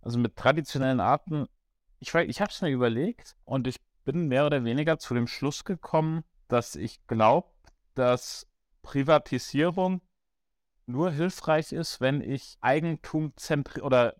[0.00, 1.46] Also mit traditionellen Arten,
[1.98, 5.64] ich, ich habe es mir überlegt und ich bin mehr oder weniger zu dem Schluss
[5.64, 7.50] gekommen, dass ich glaube,
[7.92, 8.48] dass
[8.80, 10.00] Privatisierung
[10.86, 13.34] nur hilfreich ist, wenn ich Eigentum
[13.82, 14.16] oder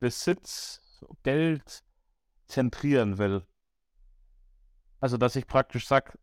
[0.00, 0.82] Besitz,
[1.22, 1.82] Geld
[2.46, 3.46] zentrieren will.
[5.00, 6.18] Also dass ich praktisch sage,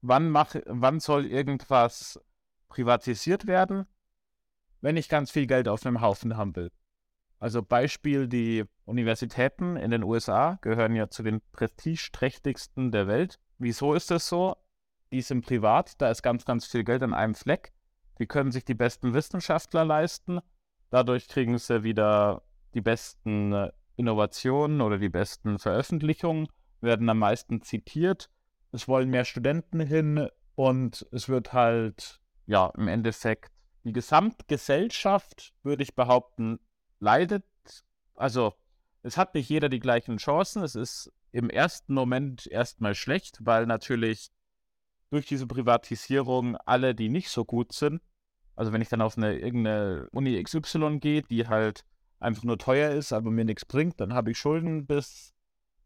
[0.00, 2.18] wann wann soll irgendwas
[2.68, 3.84] privatisiert werden,
[4.80, 6.72] wenn ich ganz viel Geld auf einem Haufen haben will.
[7.38, 13.38] Also Beispiel, die Universitäten in den USA gehören ja zu den prestigeträchtigsten der Welt.
[13.58, 14.56] Wieso ist das so?
[15.12, 17.72] Die sind privat, da ist ganz, ganz viel Geld an einem Fleck.
[18.18, 20.40] Die können sich die besten Wissenschaftler leisten.
[20.90, 22.42] Dadurch kriegen sie wieder
[22.74, 26.48] die besten äh, Innovationen oder die besten Veröffentlichungen,
[26.80, 28.30] werden am meisten zitiert.
[28.72, 33.52] Es wollen mehr Studenten hin und es wird halt, ja, im Endeffekt
[33.84, 36.58] die Gesamtgesellschaft, würde ich behaupten,
[37.00, 37.44] leidet.
[38.14, 38.54] Also,
[39.02, 40.62] es hat nicht jeder die gleichen Chancen.
[40.62, 44.30] Es ist im ersten Moment erstmal schlecht, weil natürlich
[45.10, 48.02] durch diese Privatisierung alle, die nicht so gut sind,
[48.56, 51.84] also wenn ich dann auf eine irgendeine Uni XY gehe, die halt
[52.18, 55.34] einfach nur teuer ist, aber mir nichts bringt, dann habe ich Schulden bis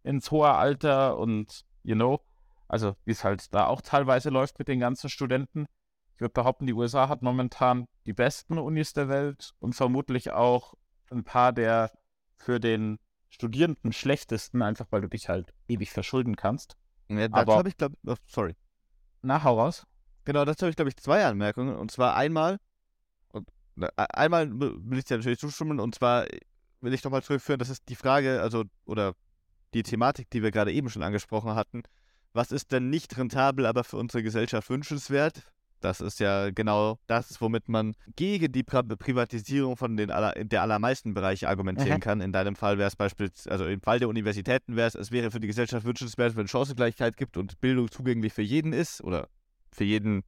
[0.05, 2.21] ins hohe Alter und you know,
[2.69, 5.67] also wie es halt da auch teilweise läuft mit den ganzen Studenten.
[6.15, 10.75] Ich würde behaupten, die USA hat momentan die besten Unis der Welt und vermutlich auch
[11.11, 11.91] ein paar der
[12.37, 16.77] für den Studierenden schlechtesten, einfach weil du dich halt ewig verschulden kannst.
[17.09, 18.57] Ja, dazu habe ich, glaube oh, sorry.
[19.23, 19.87] Na, hau raus.
[20.25, 21.77] Genau, dazu habe ich, glaube ich, zwei Anmerkungen.
[21.77, 22.59] Und zwar einmal,
[23.33, 26.27] und, na, einmal will ich dir natürlich zustimmen, und zwar
[26.81, 29.15] will ich nochmal zurückführen, das ist die Frage, also, oder
[29.75, 31.83] die Thematik, die wir gerade eben schon angesprochen hatten.
[32.33, 35.43] Was ist denn nicht rentabel, aber für unsere Gesellschaft wünschenswert?
[35.81, 40.63] Das ist ja genau das, womit man gegen die Pri Privatisierung von den aller, der
[40.63, 42.01] allermeisten Bereiche argumentieren mhm.
[42.01, 42.21] kann.
[42.21, 45.31] In deinem Fall wäre es beispielsweise, also im Fall der Universitäten wäre es, es wäre
[45.31, 49.29] für die Gesellschaft wünschenswert, wenn Chancengleichheit gibt und Bildung zugänglich für jeden ist oder
[49.73, 50.23] für jeden,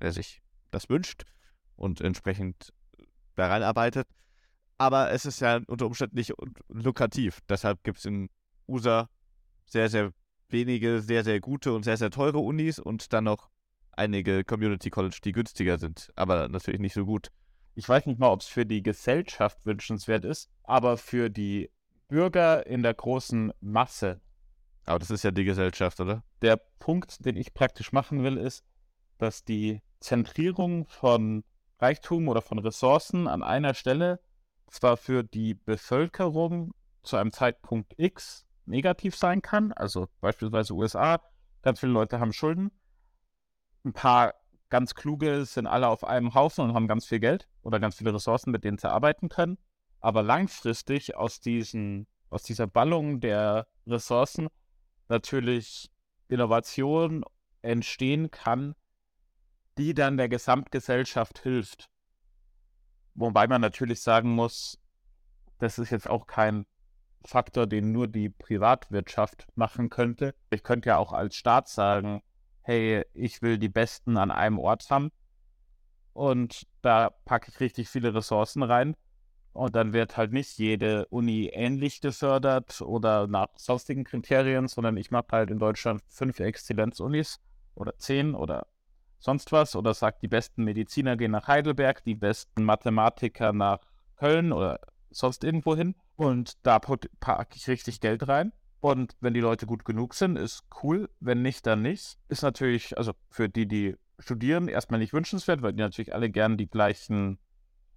[0.00, 1.22] der sich das wünscht
[1.76, 2.72] und entsprechend
[3.36, 4.08] daran arbeitet.
[4.76, 6.32] Aber es ist ja unter Umständen nicht
[6.68, 7.38] lukrativ.
[7.48, 8.28] Deshalb gibt es in
[8.66, 9.08] USA
[9.66, 10.12] sehr, sehr
[10.48, 13.50] wenige, sehr, sehr gute und sehr, sehr teure Unis und dann noch
[13.98, 17.30] einige Community College, die günstiger sind, aber natürlich nicht so gut.
[17.74, 21.70] Ich weiß nicht mal, ob es für die Gesellschaft wünschenswert ist, aber für die
[22.08, 24.20] Bürger in der großen Masse.
[24.84, 26.24] Aber das ist ja die Gesellschaft, oder?
[26.40, 28.64] Der Punkt, den ich praktisch machen will, ist,
[29.18, 31.44] dass die Zentrierung von
[31.78, 34.20] Reichtum oder von Ressourcen an einer Stelle
[34.68, 41.20] zwar für die Bevölkerung zu einem Zeitpunkt X negativ sein kann, also beispielsweise USA,
[41.62, 42.70] ganz viele Leute haben Schulden,
[43.88, 44.34] ein paar
[44.70, 48.14] ganz kluge sind alle auf einem Haufen und haben ganz viel Geld oder ganz viele
[48.14, 49.58] Ressourcen, mit denen sie arbeiten können.
[50.00, 54.48] Aber langfristig aus, diesen, aus dieser Ballung der Ressourcen
[55.08, 55.90] natürlich
[56.28, 57.24] Innovation
[57.62, 58.74] entstehen kann,
[59.78, 61.88] die dann der Gesamtgesellschaft hilft.
[63.14, 64.78] Wobei man natürlich sagen muss,
[65.58, 66.66] das ist jetzt auch kein
[67.24, 70.34] Faktor, den nur die Privatwirtschaft machen könnte.
[70.50, 72.22] Ich könnte ja auch als Staat sagen,
[72.68, 75.10] hey, ich will die Besten an einem Ort haben.
[76.12, 78.94] Und da packe ich richtig viele Ressourcen rein.
[79.54, 85.10] Und dann wird halt nicht jede Uni ähnlich gefördert oder nach sonstigen Kriterien, sondern ich
[85.10, 87.40] mache halt in Deutschland fünf Exzellenzunis
[87.74, 88.66] oder zehn oder
[89.18, 89.74] sonst was.
[89.74, 93.80] Oder sagt, die besten Mediziner gehen nach Heidelberg, die besten Mathematiker nach
[94.16, 94.78] Köln oder
[95.08, 95.94] sonst irgendwo hin.
[96.16, 98.52] Und da packe ich richtig Geld rein.
[98.80, 101.10] Und wenn die Leute gut genug sind, ist cool.
[101.20, 102.18] Wenn nicht, dann nicht.
[102.28, 106.56] Ist natürlich, also für die, die studieren, erstmal nicht wünschenswert, weil die natürlich alle gern
[106.56, 107.38] die gleichen,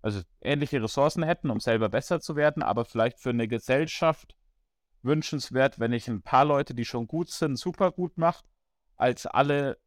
[0.02, 2.64] also ähnliche Ressourcen hätten, um selber besser zu werden.
[2.64, 4.36] Aber vielleicht für eine Gesellschaft
[5.04, 8.44] wünschenswert, wenn ich ein paar Leute, die schon gut sind, super gut mache,
[8.98, 9.78] als alle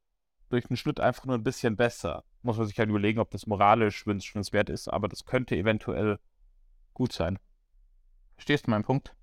[0.49, 2.25] durch den Schnitt einfach nur ein bisschen besser.
[2.43, 6.19] Muss man sich halt überlegen, ob das moralisch wünschenswert ist, aber das könnte eventuell
[6.93, 7.39] gut sein.
[8.35, 9.15] Verstehst du meinen Punkt?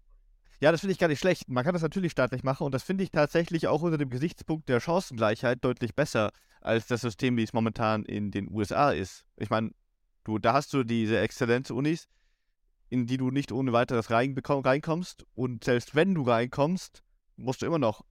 [0.61, 1.49] Ja, das finde ich gar nicht schlecht.
[1.49, 4.69] Man kann das natürlich staatlich machen und das finde ich tatsächlich auch unter dem Gesichtspunkt
[4.69, 9.25] der Chancengleichheit deutlich besser als das System, wie es momentan in den USA ist.
[9.37, 9.71] Ich meine,
[10.23, 12.07] du, da hast du diese Exzellenzunis,
[12.89, 17.01] in die du nicht ohne weiteres reinkommst und selbst wenn du reinkommst,
[17.37, 18.05] musst du immer noch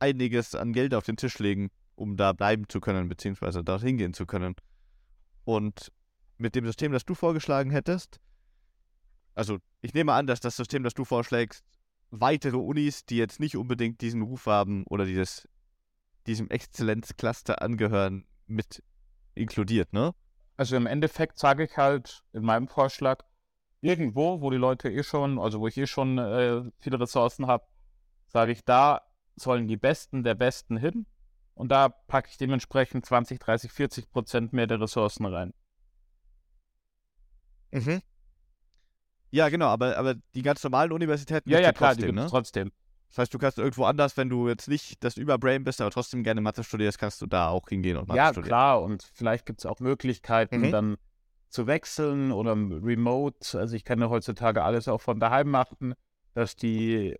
[0.00, 4.14] einiges an Geld auf den Tisch legen, um da bleiben zu können, beziehungsweise dorthin gehen
[4.14, 4.56] zu können.
[5.44, 5.92] Und
[6.38, 8.18] mit dem System, das du vorgeschlagen hättest,
[9.36, 11.64] also ich nehme an, dass das System, das du vorschlägst,
[12.20, 15.48] weitere Unis, die jetzt nicht unbedingt diesen Ruf haben oder dieses,
[16.26, 18.82] diesem Exzellenzcluster angehören, mit
[19.34, 20.14] inkludiert, ne?
[20.56, 23.24] Also im Endeffekt sage ich halt in meinem Vorschlag,
[23.80, 27.66] irgendwo, wo die Leute eh schon, also wo ich eh schon äh, viele Ressourcen habe,
[28.28, 29.02] sage ich, da
[29.36, 31.06] sollen die Besten der Besten hin
[31.54, 35.52] und da packe ich dementsprechend 20, 30, 40 Prozent mehr der Ressourcen rein.
[37.72, 38.00] Mhm.
[39.34, 42.26] Ja, genau, aber, aber die ganz normalen Universitäten ja, ja, klar, trotzdem, die gibt ne?
[42.30, 42.72] trotzdem.
[43.08, 46.22] Das heißt, du kannst irgendwo anders, wenn du jetzt nicht das Überbrain bist, aber trotzdem
[46.22, 48.44] gerne Mathe studierst, kannst du da auch hingehen und Mathe ja, studieren.
[48.44, 50.70] Ja, klar, und vielleicht gibt es auch Möglichkeiten, mhm.
[50.70, 50.96] dann
[51.48, 53.58] zu wechseln oder remote.
[53.58, 55.94] Also ich kann ja heutzutage alles auch von daheim machen,
[56.34, 57.16] dass die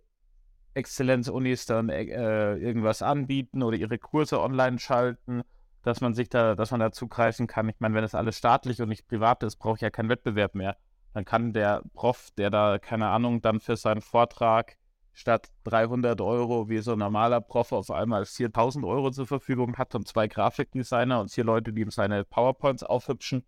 [0.73, 5.41] Exzellenzunis dann äh, irgendwas anbieten oder ihre Kurse online schalten,
[5.83, 7.67] dass man sich da, dass man da zugreifen kann.
[7.67, 10.55] Ich meine, wenn das alles staatlich und nicht privat ist, brauche ich ja keinen Wettbewerb
[10.55, 10.77] mehr.
[11.15, 14.75] Dann kann der Prof, der da, keine Ahnung, dann für seinen Vortrag
[15.13, 19.95] statt 300 Euro wie so ein normaler Prof auf einmal 4000 Euro zur Verfügung hat
[19.95, 23.45] und zwei Grafikdesigner und vier Leute, die ihm seine PowerPoints aufhübschen.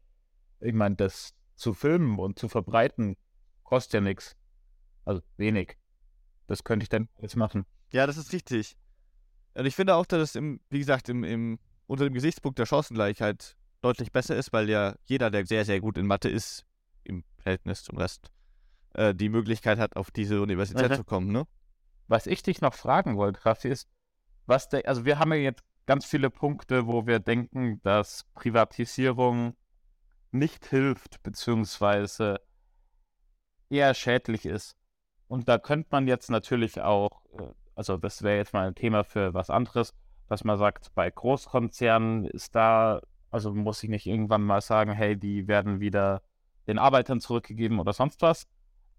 [0.61, 3.17] Ich meine, das zu filmen und zu verbreiten
[3.63, 4.37] kostet ja nichts.
[5.03, 5.75] Also wenig.
[6.47, 7.65] Das könnte ich dann jetzt machen.
[7.91, 8.77] Ja, das ist richtig.
[9.55, 12.65] Und ich finde auch, dass es, im, wie gesagt, im, im, unter dem Gesichtspunkt der
[12.65, 16.63] Chancengleichheit deutlich besser ist, weil ja jeder, der sehr, sehr gut in Mathe ist,
[17.47, 18.29] Verhältnis zum Rest,
[18.93, 20.95] äh, die Möglichkeit hat, auf diese Universität mhm.
[20.95, 21.47] zu kommen, ne?
[22.09, 23.87] Was ich dich noch fragen wollte, Raffi, ist,
[24.45, 29.55] was der, also wir haben ja jetzt ganz viele Punkte, wo wir denken, dass Privatisierung
[30.31, 32.41] nicht hilft, beziehungsweise
[33.69, 34.75] eher schädlich ist.
[35.29, 39.05] Und da könnte man jetzt natürlich auch, äh, also das wäre jetzt mal ein Thema
[39.05, 39.93] für was anderes,
[40.27, 42.99] dass man sagt, bei Großkonzernen ist da,
[43.31, 46.21] also muss ich nicht irgendwann mal sagen, hey, die werden wieder
[46.67, 48.47] den Arbeitern zurückgegeben oder sonst was.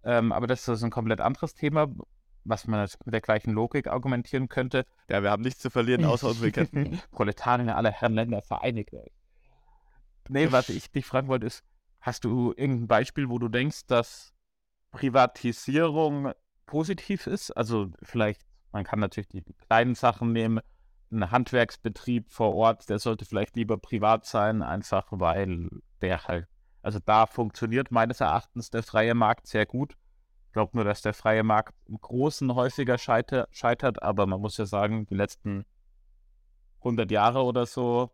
[0.04, 1.88] Ähm, aber das ist ein komplett anderes Thema,
[2.44, 4.84] was man mit der gleichen Logik argumentieren könnte.
[5.08, 7.00] Ja, wir haben nichts zu verlieren, außer unsere Ketten.
[7.10, 8.90] Proletarien aller Herren Länder vereinigt.
[10.28, 11.64] Nee, was ich dich fragen wollte, ist,
[12.00, 14.34] hast du irgendein Beispiel, wo du denkst, dass
[14.90, 16.32] Privatisierung
[16.66, 17.50] positiv ist.
[17.50, 18.42] Also vielleicht,
[18.72, 20.60] man kann natürlich die kleinen Sachen nehmen.
[21.10, 25.68] Ein Handwerksbetrieb vor Ort, der sollte vielleicht lieber privat sein, einfach weil
[26.02, 26.46] der halt,
[26.88, 29.94] also da funktioniert meines Erachtens der freie Markt sehr gut.
[30.46, 34.56] Ich glaube nur, dass der freie Markt im Großen häufiger scheiter, scheitert, aber man muss
[34.56, 35.66] ja sagen, die letzten
[36.78, 38.10] 100 Jahre oder so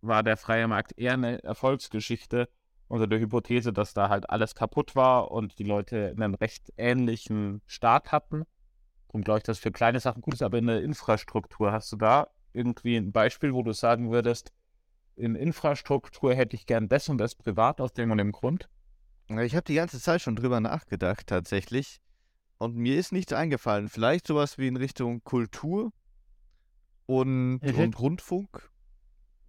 [0.00, 2.48] war der freie Markt eher eine Erfolgsgeschichte
[2.88, 7.62] unter der Hypothese, dass da halt alles kaputt war und die Leute einen recht ähnlichen
[7.66, 8.46] Start hatten.
[9.06, 11.96] Darum glaube ich, dass für kleine Sachen gut ist, aber in der Infrastruktur hast du
[11.96, 14.52] da irgendwie ein Beispiel, wo du sagen würdest,
[15.18, 18.68] in Infrastruktur hätte ich gern das und das privat aus dem und dem Grund?
[19.28, 22.00] Ich habe die ganze Zeit schon drüber nachgedacht, tatsächlich.
[22.56, 23.88] Und mir ist nichts eingefallen.
[23.88, 25.92] Vielleicht sowas wie in Richtung Kultur
[27.06, 27.78] und, mhm.
[27.78, 28.70] und Rundfunk.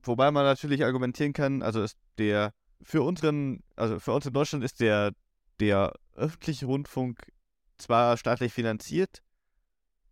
[0.04, 4.64] Wobei man natürlich argumentieren kann, also ist der für unseren, also für uns in Deutschland
[4.64, 5.14] ist der,
[5.60, 7.32] der öffentliche Rundfunk
[7.78, 9.22] zwar staatlich finanziert,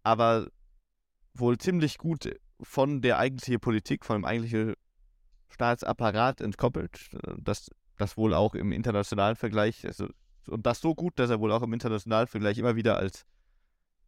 [0.04, 0.48] aber
[1.34, 4.74] wohl ziemlich gut von der eigentlichen Politik, von dem eigentlichen
[5.50, 7.10] Staatsapparat entkoppelt.
[7.38, 10.08] Das, das wohl auch im internationalen Vergleich, also,
[10.48, 13.26] und das so gut, dass er wohl auch im internationalen Vergleich immer wieder als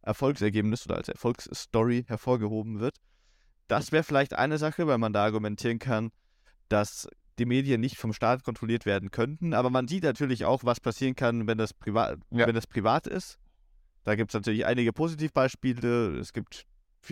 [0.02, 2.96] Erfolgsergebnis oder als Erfolgsstory hervorgehoben wird.
[3.68, 6.10] Das wäre vielleicht eine Sache, weil man da argumentieren kann,
[6.68, 9.54] dass die Medien nicht vom Staat kontrolliert werden könnten.
[9.54, 12.46] Aber man sieht natürlich auch, was passieren kann, wenn das privat, ja.
[12.46, 13.38] wenn das privat ist.
[14.04, 16.18] Da gibt es natürlich einige Positivbeispiele.
[16.18, 16.66] Es gibt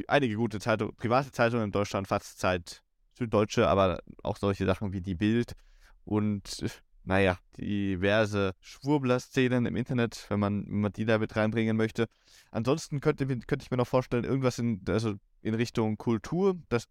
[0.06, 2.82] einige gute Zeitung, private Zeitungen in Deutschland, fast Zeit
[3.18, 5.52] Süddeutsche, aber auch solche Sachen wie die Bild
[6.04, 6.64] und
[7.04, 12.06] naja, diverse Schwurbler-Szenen im Internet, wenn man, wenn man die da mit reinbringen möchte.
[12.50, 16.86] Ansonsten könnte, könnte ich mir noch vorstellen, irgendwas in, also in Richtung Kultur, dass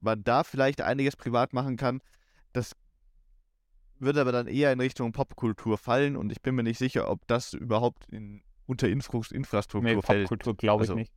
[0.00, 2.02] man da vielleicht einiges privat machen kann.
[2.52, 2.76] Das
[3.98, 7.26] würde aber dann eher in Richtung Popkultur fallen und ich bin mir nicht sicher, ob
[7.26, 10.28] das überhaupt in, unter Infra Infrastruktur nee, fällt.
[10.28, 10.98] Popkultur glaube ich also.
[10.98, 11.14] nicht.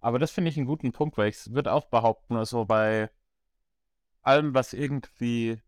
[0.00, 3.10] Aber das finde ich einen guten Punkt, weil ich würde auch behaupten, also bei
[4.22, 5.60] allem, was irgendwie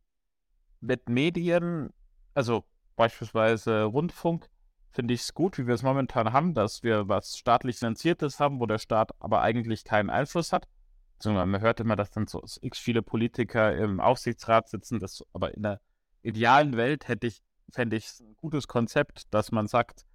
[0.80, 1.90] mit Medien,
[2.34, 2.64] also
[2.96, 4.48] beispielsweise Rundfunk,
[4.90, 8.60] finde ich es gut, wie wir es momentan haben, dass wir was staatlich finanziertes haben,
[8.60, 10.68] wo der Staat aber eigentlich keinen Einfluss hat.
[11.18, 15.54] Also man hört immer, dass dann so x viele Politiker im Aufsichtsrat sitzen, das aber
[15.54, 15.80] in der
[16.22, 17.42] idealen Welt hätte ich,
[17.72, 20.06] fände ich ein gutes Konzept, dass man sagt,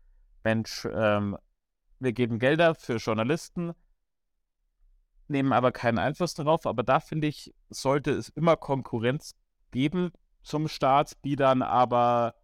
[0.43, 1.37] Mensch, ähm,
[1.99, 3.73] wir geben Gelder für Journalisten,
[5.29, 6.65] nehmen aber keinen Einfluss darauf.
[6.65, 9.35] Aber da finde ich, sollte es immer Konkurrenz
[9.71, 10.11] geben
[10.41, 12.35] zum Staat, die dann aber,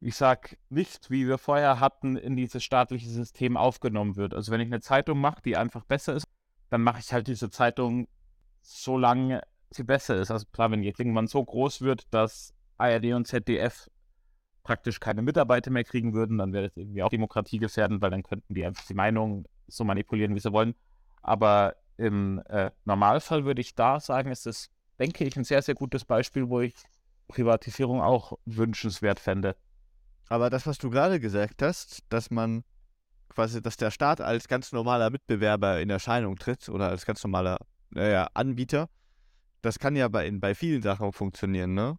[0.00, 4.34] ich sag nicht, wie wir vorher hatten, in dieses staatliche System aufgenommen wird.
[4.34, 6.26] Also wenn ich eine Zeitung mache, die einfach besser ist,
[6.70, 8.08] dann mache ich halt diese Zeitung
[8.62, 10.30] so lange sie besser ist.
[10.30, 13.88] Also klar, wenn jetzt irgendwann so groß wird, dass ARD und ZDF
[14.62, 18.52] praktisch keine Mitarbeiter mehr kriegen würden, dann wäre das irgendwie auch demokratiegefährdend, weil dann könnten
[18.52, 20.74] die einfach die Meinung so manipulieren, wie sie wollen.
[21.26, 24.70] Aber im äh, Normalfall würde ich da sagen, ist es,
[25.00, 26.74] denke ich, ein sehr, sehr gutes Beispiel, wo ich
[27.26, 29.56] Privatisierung auch wünschenswert fände.
[30.28, 32.62] Aber das, was du gerade gesagt hast, dass man
[33.28, 37.58] quasi, dass der Staat als ganz normaler Mitbewerber in Erscheinung tritt oder als ganz normaler
[37.90, 38.88] naja, Anbieter,
[39.62, 41.98] das kann ja bei, bei vielen Sachen funktionieren, ne?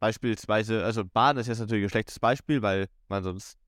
[0.00, 3.58] beispielsweise, also Bahn ist jetzt natürlich ein schlechtes Beispiel, weil man sonst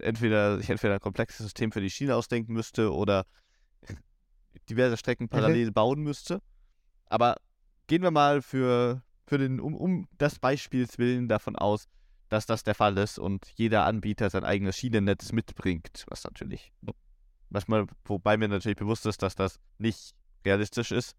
[0.00, 3.26] entweder sich entweder ein komplexes System für die Schiene ausdenken müsste oder
[4.68, 6.40] diverse Strecken parallel bauen müsste.
[7.06, 7.36] Aber
[7.86, 11.86] gehen wir mal für, für den, um, um das Beispiels willen davon aus,
[12.28, 16.72] dass das der Fall ist und jeder Anbieter sein eigenes Schienennetz mitbringt, was natürlich,
[17.50, 21.16] was man, wobei mir natürlich bewusst ist, dass das nicht realistisch ist.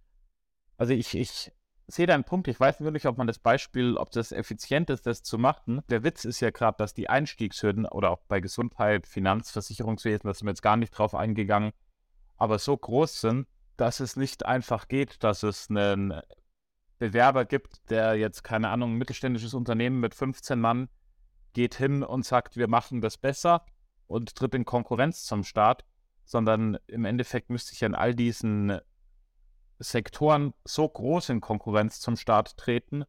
[0.77, 1.51] Also ich, ich
[1.87, 2.47] sehe deinen Punkt.
[2.47, 5.81] Ich weiß wirklich, ob man das Beispiel, ob das effizient ist, das zu machen.
[5.89, 10.33] Der Witz ist ja gerade, dass die Einstiegshürden oder auch bei Gesundheit, Finanz, Versicherungswesen, da
[10.33, 11.71] sind wir jetzt gar nicht drauf eingegangen,
[12.35, 16.19] aber so groß sind, dass es nicht einfach geht, dass es einen
[16.99, 20.89] Bewerber gibt, der jetzt, keine Ahnung, ein mittelständisches Unternehmen mit 15 Mann
[21.53, 23.65] geht hin und sagt, wir machen das besser
[24.07, 25.85] und tritt in Konkurrenz zum Staat,
[26.25, 28.79] sondern im Endeffekt müsste ich in all diesen
[29.79, 33.05] Sektoren so groß in Konkurrenz zum Staat treten,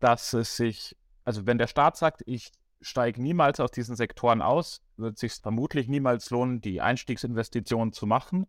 [0.00, 4.82] dass es sich, also wenn der Staat sagt, ich steige niemals aus diesen Sektoren aus,
[4.96, 8.46] wird es sich vermutlich niemals lohnen, die Einstiegsinvestitionen zu machen,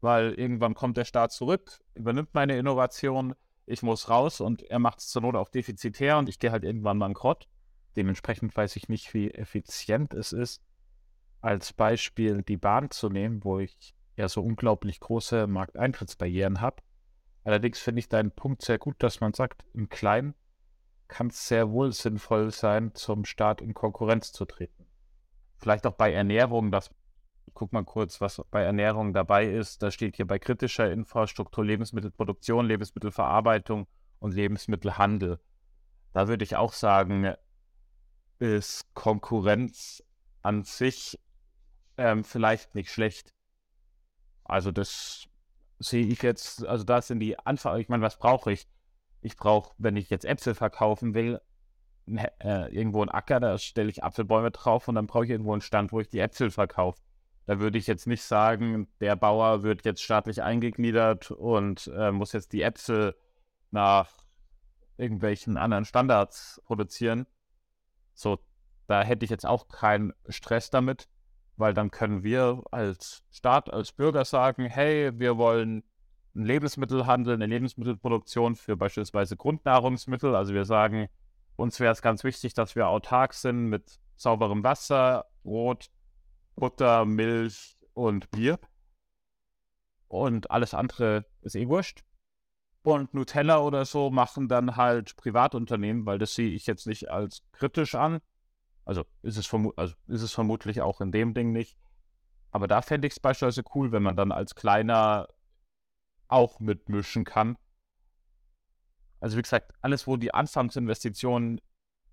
[0.00, 3.34] weil irgendwann kommt der Staat zurück, übernimmt meine Innovation,
[3.66, 6.64] ich muss raus und er macht es zur Not auch defizitär und ich gehe halt
[6.64, 7.48] irgendwann bankrott.
[7.96, 10.62] Dementsprechend weiß ich nicht, wie effizient es ist,
[11.40, 16.82] als Beispiel die Bahn zu nehmen, wo ich ja so unglaublich große Markteintrittsbarrieren habe.
[17.44, 20.34] Allerdings finde ich deinen Punkt sehr gut, dass man sagt, im Kleinen
[21.08, 24.86] kann es sehr wohl sinnvoll sein, zum Staat in Konkurrenz zu treten.
[25.58, 26.90] Vielleicht auch bei Ernährung, das
[27.52, 29.82] guck mal kurz, was bei Ernährung dabei ist.
[29.82, 33.86] Da steht hier bei kritischer Infrastruktur Lebensmittelproduktion, Lebensmittelverarbeitung
[34.18, 35.38] und Lebensmittelhandel.
[36.12, 37.34] Da würde ich auch sagen,
[38.38, 40.02] ist Konkurrenz
[40.42, 41.18] an sich
[41.96, 43.32] ähm, vielleicht nicht schlecht.
[44.44, 45.26] Also das
[45.78, 48.68] sehe ich jetzt, also da sind die Anfang, ich meine, was brauche ich?
[49.20, 51.40] Ich brauche, wenn ich jetzt Äpfel verkaufen will,
[52.06, 55.62] äh, irgendwo einen Acker, da stelle ich Apfelbäume drauf und dann brauche ich irgendwo einen
[55.62, 57.00] Stand, wo ich die Äpfel verkaufe.
[57.46, 62.32] Da würde ich jetzt nicht sagen, der Bauer wird jetzt staatlich eingegliedert und äh, muss
[62.32, 63.16] jetzt die Äpfel
[63.70, 64.10] nach
[64.96, 67.26] irgendwelchen anderen Standards produzieren.
[68.14, 68.38] So,
[68.86, 71.08] da hätte ich jetzt auch keinen Stress damit
[71.56, 75.84] weil dann können wir als Staat, als Bürger sagen, hey, wir wollen
[76.34, 80.34] einen Lebensmittelhandel, eine Lebensmittelproduktion für beispielsweise Grundnahrungsmittel.
[80.34, 81.08] Also wir sagen,
[81.56, 85.90] uns wäre es ganz wichtig, dass wir autark sind mit sauberem Wasser, Brot,
[86.56, 88.58] Butter, Milch und Bier.
[90.08, 92.04] Und alles andere ist eh wurscht.
[92.82, 97.42] Und Nutella oder so machen dann halt Privatunternehmen, weil das sehe ich jetzt nicht als
[97.52, 98.20] kritisch an.
[98.84, 101.78] Also ist es, also ist es vermutlich auch in dem Ding nicht.
[102.50, 105.28] Aber da fände ich es beispielsweise cool, wenn man dann als Kleiner
[106.28, 107.56] auch mitmischen kann.
[109.20, 111.60] Also wie gesagt, alles, wo die Anfangsinvestitionen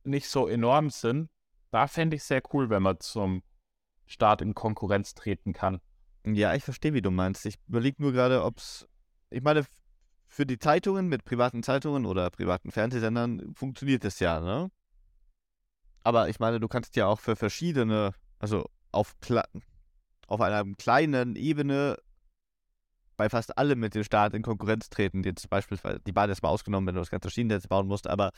[0.04, 1.30] nicht so enorm sind,
[1.72, 3.44] da fände ich es sehr cool, wenn man zum
[4.06, 5.82] Start in Konkurrenz treten kann.
[6.26, 7.46] Ja, ich verstehe, wie du meinst.
[7.46, 8.88] Ich überlege nur gerade, ob es,
[9.30, 9.66] ich meine,
[10.28, 14.72] für die Zeitungen mit privaten Zeitungen oder privaten Fernsehsendern funktioniert das ja, ne?
[16.04, 19.16] Aber ich meine, du kannst ja auch für verschiedene, also auf,
[20.28, 21.98] auf einer kleinen Ebene
[23.18, 25.24] bei fast allem mit dem Staat in Konkurrenz treten.
[25.24, 28.32] Jetzt beispielsweise, die Bahn ist mal ausgenommen, wenn du das ganze Schienennetz bauen musst, aber,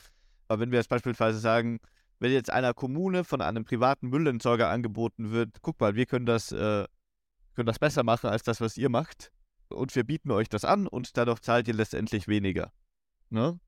[0.46, 1.80] aber wenn wir jetzt beispielsweise sagen,
[2.18, 6.52] wenn jetzt einer Kommune von einem privaten Müllentsorger angeboten wird, guck mal, wir können das,
[6.52, 6.84] äh,
[7.54, 9.30] können das besser machen als das, was ihr macht.
[9.68, 12.70] Und wir bieten euch das an und dadurch zahlt ihr letztendlich weniger.
[13.30, 13.58] Ne?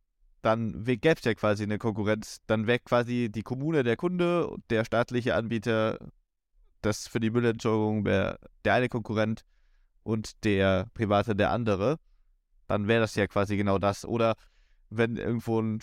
[0.46, 2.38] Dann gäbe es ja quasi eine Konkurrenz.
[2.46, 5.98] Dann wäre quasi die Kommune der Kunde, der staatliche Anbieter,
[6.82, 9.44] das für die Müllentsorgung wäre der eine Konkurrent
[10.04, 11.98] und der private der andere.
[12.68, 14.04] Dann wäre das ja quasi genau das.
[14.04, 14.36] Oder
[14.88, 15.80] wenn irgendwo ein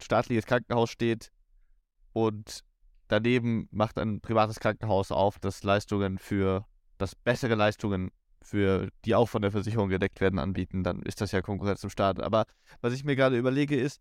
[0.00, 1.30] staatliches Krankenhaus steht
[2.14, 2.60] und
[3.08, 6.64] daneben macht ein privates Krankenhaus auf, das Leistungen für,
[6.96, 8.10] das bessere Leistungen
[8.46, 11.90] für die auch von der Versicherung gedeckt werden, anbieten, dann ist das ja Konkurrenz zum
[11.90, 12.20] Staat.
[12.20, 12.46] Aber
[12.80, 14.00] was ich mir gerade überlege, ist,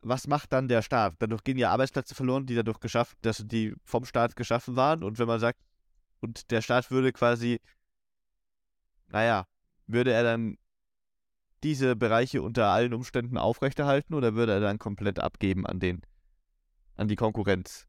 [0.00, 1.16] was macht dann der Staat?
[1.18, 5.04] Dadurch gehen ja Arbeitsplätze verloren, die dadurch geschafft, dass die vom Staat geschaffen waren.
[5.04, 5.60] Und wenn man sagt,
[6.20, 7.60] und der Staat würde quasi,
[9.08, 9.46] naja,
[9.86, 10.56] würde er dann
[11.62, 16.00] diese Bereiche unter allen Umständen aufrechterhalten oder würde er dann komplett abgeben an den,
[16.96, 17.86] an die Konkurrenz?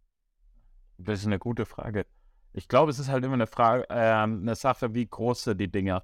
[0.97, 2.05] Das ist eine gute Frage.
[2.53, 5.71] Ich glaube, es ist halt immer eine Frage, äh, eine Sache, wie groß sind die
[5.71, 6.03] Dinger.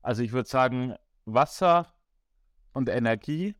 [0.00, 1.92] Also ich würde sagen, Wasser
[2.72, 3.56] und Energie,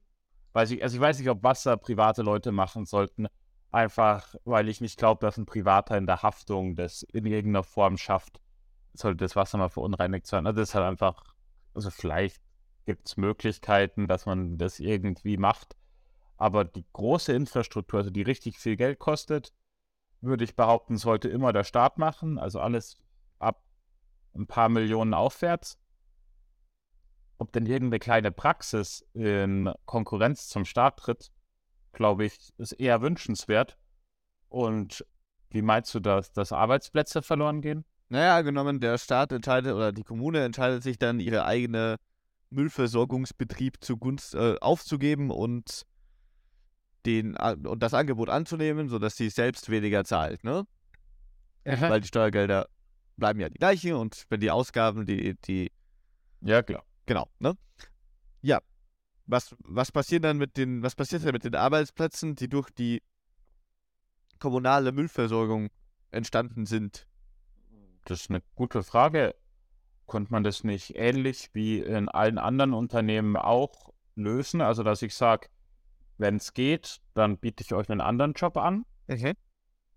[0.53, 3.27] weiß ich, also ich weiß nicht, ob Wasser private Leute machen sollten,
[3.73, 7.97] einfach weil ich nicht glaube, dass ein Privater in der Haftung das in irgendeiner Form
[7.99, 8.41] schafft,
[8.95, 10.47] sollte das Wasser mal verunreinigt sein.
[10.47, 11.23] Also das ist halt einfach,
[11.75, 12.41] also vielleicht
[12.85, 15.77] gibt es Möglichkeiten, dass man das irgendwie macht.
[16.37, 19.53] Aber die große Infrastruktur, also die richtig viel Geld kostet,
[20.23, 22.39] würde ich behaupten, sollte immer der Staat machen.
[22.39, 22.97] Also alles
[23.39, 23.63] ab
[24.35, 25.79] ein paar Millionen aufwärts.
[27.39, 31.33] Ob denn irgendeine kleine Praxis in Konkurrenz zum Staat tritt,
[31.93, 33.77] glaube ich, ist eher wünschenswert.
[34.49, 35.05] Und
[35.51, 37.85] wie meinst du das, dass Arbeitsplätze verloren gehen?
[38.09, 41.97] Naja, genommen, der Staat entscheidet oder die Kommune entscheidet sich dann, ihre eigene
[42.51, 45.87] Müllversorgungsbetrieb zugunst äh, aufzugeben und
[47.07, 50.67] den, und das Angebot anzunehmen, sodass sie selbst weniger zahlt, ne?
[51.67, 51.91] Aha.
[51.91, 52.69] Weil die Steuergelder
[53.17, 55.71] bleiben ja die gleichen und wenn die Ausgaben, die, die,
[56.41, 56.85] Ja, klar.
[57.07, 57.57] genau, ne?
[58.41, 58.61] Ja.
[59.27, 63.03] Was, was passiert dann mit den, was passiert denn mit den Arbeitsplätzen, die durch die
[64.41, 65.71] kommunale Müllversorgung
[66.11, 67.07] entstanden sind?
[68.05, 69.37] Das ist eine gute Frage.
[70.07, 74.61] Konnte man das nicht ähnlich wie in allen anderen Unternehmen auch lösen?
[74.61, 75.49] Also, dass ich sage,
[76.19, 78.85] wenn es geht, dann biete ich euch einen anderen Job an.
[79.09, 79.35] Okay.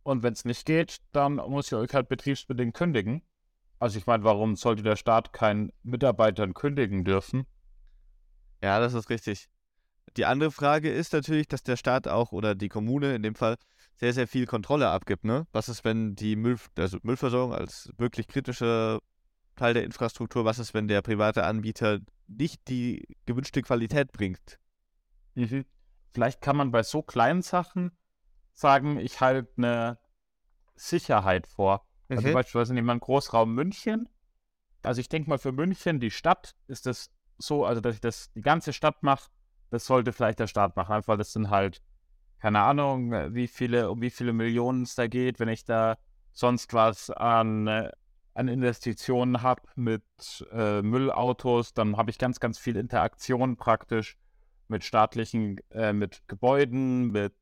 [0.04, 3.24] Und wenn es nicht geht, dann muss ich euch halt betriebsbedingt kündigen.
[3.80, 7.46] Also ich meine, warum sollte der Staat keinen Mitarbeitern kündigen dürfen?
[8.64, 9.50] Ja, das ist richtig.
[10.18, 13.58] Die andere Frage ist natürlich, dass der Staat auch oder die Kommune in dem Fall
[13.96, 15.48] sehr, sehr viel Kontrolle abgibt, ne?
[15.52, 19.00] Was ist, wenn die Müll, also Müllversorgung als wirklich kritischer
[19.56, 24.60] Teil der Infrastruktur, was ist, wenn der private Anbieter nicht die gewünschte Qualität bringt?
[26.16, 27.92] Vielleicht kann man bei so kleinen Sachen
[28.54, 30.00] sagen, ich halte eine
[30.78, 31.86] Sicherheit vor.
[32.08, 32.34] Also Mhm.
[32.36, 34.08] beispielsweise nehmen wir einen Großraum München.
[34.82, 38.32] Also ich denke mal für München, die Stadt, ist das so, also dass ich das
[38.32, 39.30] die ganze Stadt mache,
[39.72, 41.82] das sollte vielleicht der Staat machen, einfach weil das sind halt,
[42.40, 45.98] keine Ahnung, wie viele, um wie viele Millionen es da geht, wenn ich da
[46.32, 47.92] sonst was an, äh,
[48.36, 54.16] an Investitionen habe mit äh, Müllautos, dann habe ich ganz, ganz viel Interaktion praktisch
[54.68, 57.34] mit staatlichen, äh, mit Gebäuden, mit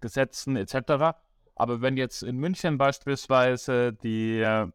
[0.00, 1.16] Gesetzen etc.
[1.54, 4.68] Aber wenn jetzt in München beispielsweise die äh,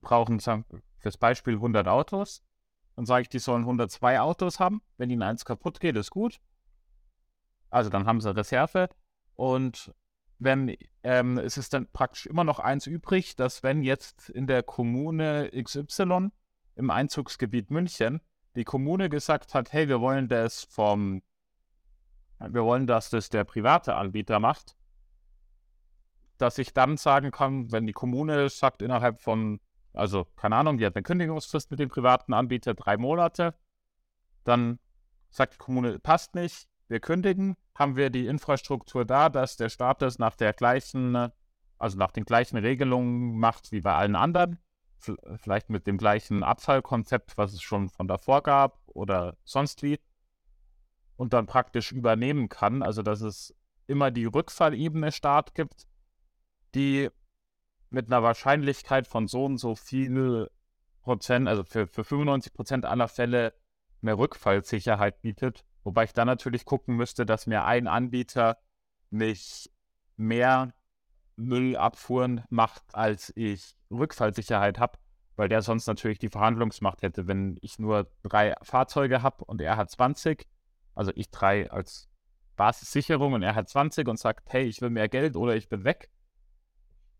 [0.00, 2.42] brauchen, fürs Beispiel 100 Autos,
[2.94, 4.82] dann sage ich, die sollen 102 Autos haben.
[4.96, 6.40] Wenn ihnen eins kaputt geht, ist gut.
[7.70, 8.88] Also dann haben sie Reserve.
[9.34, 9.92] Und
[10.38, 14.62] wenn ähm, es ist dann praktisch immer noch eins übrig, dass wenn jetzt in der
[14.62, 16.30] Kommune XY
[16.74, 18.20] im Einzugsgebiet München
[18.54, 21.22] die Kommune gesagt hat, hey, wir wollen das vom,
[22.38, 24.76] wir wollen, dass das der private Anbieter macht,
[26.38, 29.60] dass ich dann sagen kann, wenn die Kommune sagt innerhalb von,
[29.92, 33.54] also keine Ahnung, die hat eine Kündigungsfrist mit dem privaten Anbieter drei Monate,
[34.44, 34.78] dann
[35.30, 40.02] sagt die Kommune, passt nicht, wir kündigen, haben wir die Infrastruktur da, dass der Staat
[40.02, 41.30] das nach der gleichen,
[41.78, 44.58] also nach den gleichen Regelungen macht wie bei allen anderen,
[44.98, 49.98] vielleicht mit dem gleichen Abfallkonzept, was es schon von davor gab oder sonst wie,
[51.16, 53.54] und dann praktisch übernehmen kann, also dass es
[53.86, 55.86] immer die Rückfallebene Staat gibt,
[56.74, 57.10] die
[57.90, 60.50] mit einer Wahrscheinlichkeit von so und so viel
[61.02, 63.54] Prozent, also für, für 95 Prozent aller Fälle
[64.02, 65.64] eine Rückfallsicherheit bietet.
[65.84, 68.58] Wobei ich dann natürlich gucken müsste, dass mir ein Anbieter
[69.10, 69.70] nicht
[70.16, 70.74] mehr
[71.36, 74.98] Müllabfuhren macht, als ich Rückfallsicherheit habe,
[75.36, 77.28] weil der sonst natürlich die Verhandlungsmacht hätte.
[77.28, 80.46] Wenn ich nur drei Fahrzeuge habe und er hat 20,
[80.96, 82.08] also ich drei als
[82.56, 85.84] Basissicherung und er hat 20 und sagt, hey, ich will mehr Geld oder ich bin
[85.84, 86.10] weg,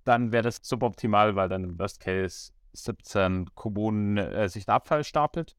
[0.05, 5.05] dann wäre das suboptimal, weil dann im Worst Case 17 Kommunen äh, sich der Abfall
[5.05, 5.57] stapelt.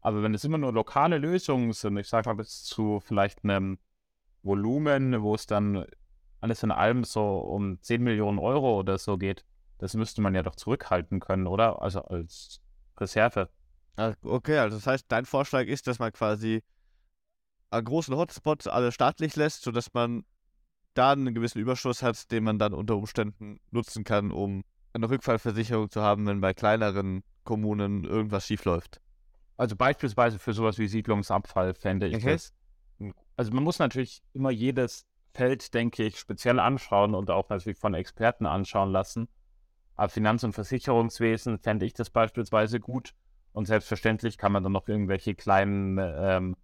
[0.00, 3.78] Aber wenn es immer nur lokale Lösungen sind, ich sage mal bis zu vielleicht einem
[4.42, 5.84] Volumen, wo es dann
[6.40, 9.44] alles in allem so um 10 Millionen Euro oder so geht,
[9.78, 11.82] das müsste man ja doch zurückhalten können, oder?
[11.82, 12.60] Also als
[12.98, 13.48] Reserve.
[13.96, 16.62] Ah, Okay, also das heißt, dein Vorschlag ist, dass man quasi
[17.70, 20.24] großen Hotspots alle staatlich lässt, sodass man
[20.94, 25.90] da einen gewissen Überschuss hat, den man dann unter Umständen nutzen kann, um eine Rückfallversicherung
[25.90, 29.00] zu haben, wenn bei kleineren Kommunen irgendwas schiefläuft.
[29.56, 32.32] Also beispielsweise für sowas wie Siedlungsabfall fände ich Okay.
[32.32, 32.52] das.
[33.36, 37.94] Also man muss natürlich immer jedes Feld, denke ich, speziell anschauen und auch natürlich von
[37.94, 39.28] Experten anschauen lassen.
[39.94, 43.14] Aber Finanz- und Versicherungswesen fände ich das beispielsweise gut.
[43.52, 46.56] Und selbstverständlich kann man dann noch irgendwelche kleinen ähm,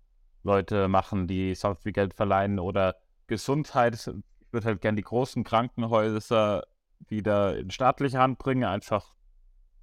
[0.43, 3.95] Leute machen, die sonst viel Geld verleihen oder Gesundheit.
[3.95, 6.65] Ich würde halt gerne die großen Krankenhäuser
[7.09, 9.15] wieder in staatliche Hand bringen, einfach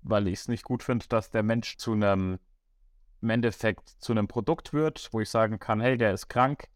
[0.01, 2.39] weil ich es nicht gut finde, dass der Mensch zu einem
[3.21, 6.69] im Endeffekt zu einem Produkt wird, wo ich sagen kann, hey, der ist krank,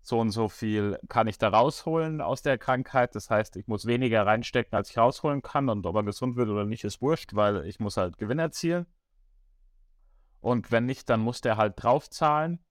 [0.00, 3.14] so und so viel kann ich da rausholen aus der Krankheit.
[3.14, 5.68] Das heißt, ich muss weniger reinstecken, als ich rausholen kann.
[5.70, 8.86] Und ob er gesund wird oder nicht, ist wurscht, weil ich muss halt Gewinn erzielen.
[10.40, 12.62] Und wenn nicht, dann muss der halt draufzahlen,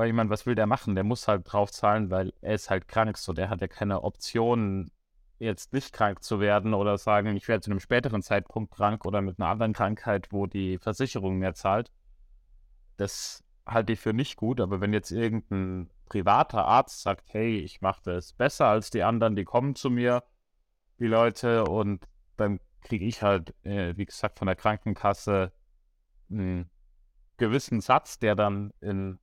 [0.00, 0.94] Weil ich meine, was will der machen?
[0.94, 3.18] Der muss halt drauf zahlen, weil er ist halt krank.
[3.18, 4.90] So, der hat ja keine Option,
[5.38, 9.20] jetzt nicht krank zu werden oder sagen, ich werde zu einem späteren Zeitpunkt krank oder
[9.20, 11.90] mit einer anderen Krankheit, wo die Versicherung mehr zahlt.
[12.96, 14.62] Das halte ich für nicht gut.
[14.62, 19.36] Aber wenn jetzt irgendein privater Arzt sagt, hey, ich mache das besser als die anderen,
[19.36, 20.24] die kommen zu mir,
[20.98, 25.52] die Leute, und dann kriege ich halt, äh, wie gesagt, von der Krankenkasse
[26.30, 26.70] einen
[27.36, 29.18] gewissen Satz, der dann in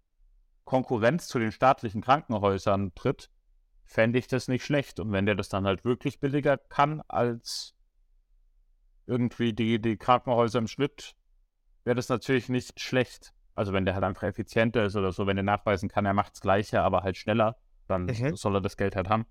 [0.68, 3.30] Konkurrenz zu den staatlichen Krankenhäusern tritt,
[3.86, 5.00] fände ich das nicht schlecht.
[5.00, 7.74] Und wenn der das dann halt wirklich billiger kann als
[9.06, 11.16] irgendwie die, die Krankenhäuser im Schnitt,
[11.86, 13.34] wäre das natürlich nicht schlecht.
[13.56, 16.34] Also wenn der halt einfach effizienter ist oder so, wenn er nachweisen kann, er macht
[16.34, 17.56] das Gleiche, aber halt schneller,
[17.88, 18.36] dann mhm.
[18.36, 19.26] soll er das Geld halt haben.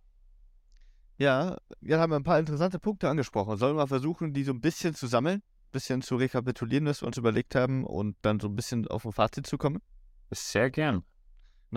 [1.18, 3.58] Ja, wir haben ein paar interessante Punkte angesprochen.
[3.58, 7.06] Sollen wir versuchen, die so ein bisschen zu sammeln, ein bisschen zu rekapitulieren, was wir
[7.06, 9.82] uns überlegt haben und dann so ein bisschen auf ein Fazit zu kommen?
[10.30, 11.04] Sehr gern.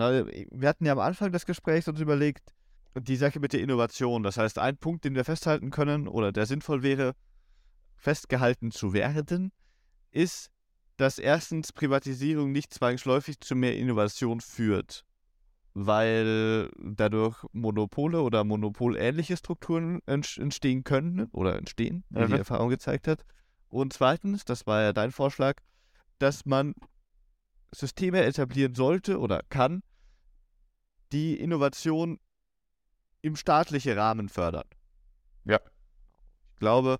[0.00, 2.54] Na, wir hatten ja am Anfang des Gesprächs uns überlegt,
[2.94, 4.22] die Sache mit der Innovation.
[4.22, 7.14] Das heißt, ein Punkt, den wir festhalten können oder der sinnvoll wäre,
[7.96, 9.52] festgehalten zu werden,
[10.10, 10.50] ist,
[10.96, 15.04] dass erstens Privatisierung nicht zwangsläufig zu mehr Innovation führt,
[15.74, 22.28] weil dadurch Monopole oder monopolähnliche Strukturen entstehen können oder entstehen, wie mhm.
[22.28, 23.26] die Erfahrung gezeigt hat.
[23.68, 25.56] Und zweitens, das war ja dein Vorschlag,
[26.18, 26.74] dass man
[27.70, 29.82] Systeme etablieren sollte oder kann,
[31.12, 32.18] die Innovation
[33.22, 34.66] im staatlichen Rahmen fördern.
[35.44, 35.60] Ja.
[36.52, 36.98] Ich glaube,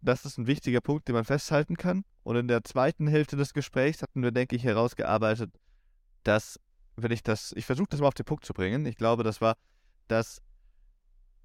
[0.00, 2.04] das ist ein wichtiger Punkt, den man festhalten kann.
[2.22, 5.54] Und in der zweiten Hälfte des Gesprächs hatten wir, denke ich, herausgearbeitet,
[6.22, 6.58] dass,
[6.96, 9.40] wenn ich das, ich versuche das mal auf den Punkt zu bringen, ich glaube, das
[9.40, 9.56] war,
[10.08, 10.40] dass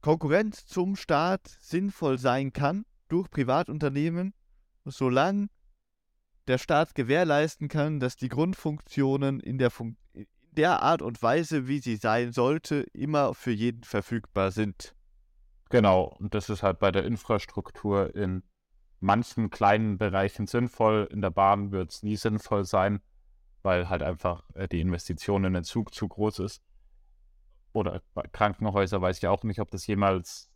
[0.01, 4.33] Konkurrenz zum Staat sinnvoll sein kann durch Privatunternehmen,
[4.85, 5.49] solange
[6.47, 9.97] der Staat gewährleisten kann, dass die Grundfunktionen in der, Fun
[10.59, 14.93] der Art und Weise, wie sie sein sollte, immer für jeden verfügbar sind.
[15.69, 18.43] Genau, und das ist halt bei der Infrastruktur in
[18.99, 21.07] manchen kleinen Bereichen sinnvoll.
[21.11, 22.99] In der Bahn wird es nie sinnvoll sein,
[23.61, 26.61] weil halt einfach äh, die Investition in den Zug zu groß ist.
[27.71, 28.01] Oder
[28.33, 30.51] Krankenhäuser weiß ich auch nicht, ob das jemals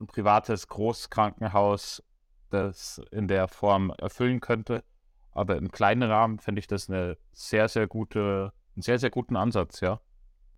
[0.00, 2.02] ein privates Großkrankenhaus
[2.50, 4.82] das in der Form erfüllen könnte.
[5.30, 9.36] Aber im kleinen Rahmen finde ich das eine sehr, sehr gute, einen sehr, sehr guten
[9.36, 10.00] Ansatz, ja.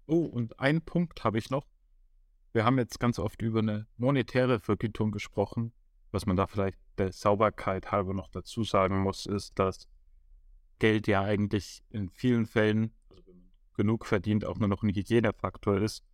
[0.07, 1.67] Oh, und einen Punkt habe ich noch.
[2.53, 5.73] Wir haben jetzt ganz oft über eine monetäre Vergütung gesprochen.
[6.11, 9.87] Was man da vielleicht der Sauberkeit halber noch dazu sagen muss, ist, dass
[10.79, 13.33] Geld ja eigentlich in vielen Fällen, also
[13.75, 16.05] genug verdient, auch nur noch ein Hygienefaktor ist.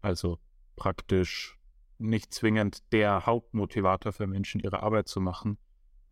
[0.00, 0.38] Also
[0.76, 1.58] praktisch
[1.98, 5.58] nicht zwingend der Hauptmotivator für Menschen, ihre Arbeit zu machen.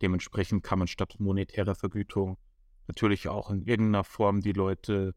[0.01, 2.37] Dementsprechend kann man statt monetärer Vergütung
[2.89, 5.13] natürlich auch in irgendeiner Form die Leute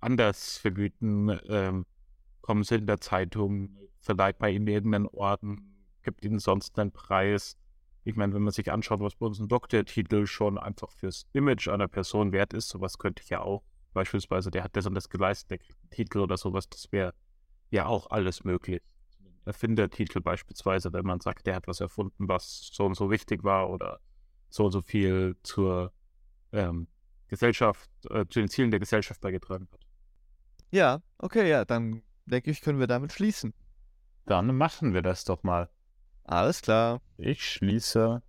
[0.00, 1.38] anders vergüten.
[1.48, 1.84] Ähm,
[2.40, 7.58] kommen sie in der Zeitung, verleiht bei ihnen irgendeinen Orden, gibt ihnen sonst einen Preis.
[8.04, 11.68] Ich meine, wenn man sich anschaut, was bei uns ein Doktortitel schon einfach fürs Image
[11.68, 15.10] einer Person wert ist, sowas könnte ich ja auch, beispielsweise, der hat das und das
[15.10, 17.14] geleistet, der Titel oder sowas, das wäre
[17.70, 18.80] ja auch alles möglich.
[19.44, 23.68] Erfindertitel beispielsweise, wenn man sagt, der hat was erfunden, was so und so wichtig war
[23.70, 23.98] oder
[24.50, 25.92] so und so viel zur
[26.52, 26.86] ähm,
[27.28, 29.80] Gesellschaft, äh, zu den Zielen der Gesellschaft beigetragen hat.
[30.70, 33.54] Ja, okay, ja, dann denke ich, können wir damit schließen.
[34.26, 35.70] Dann machen wir das doch mal.
[36.24, 37.00] Alles klar.
[37.16, 38.22] Ich schließe.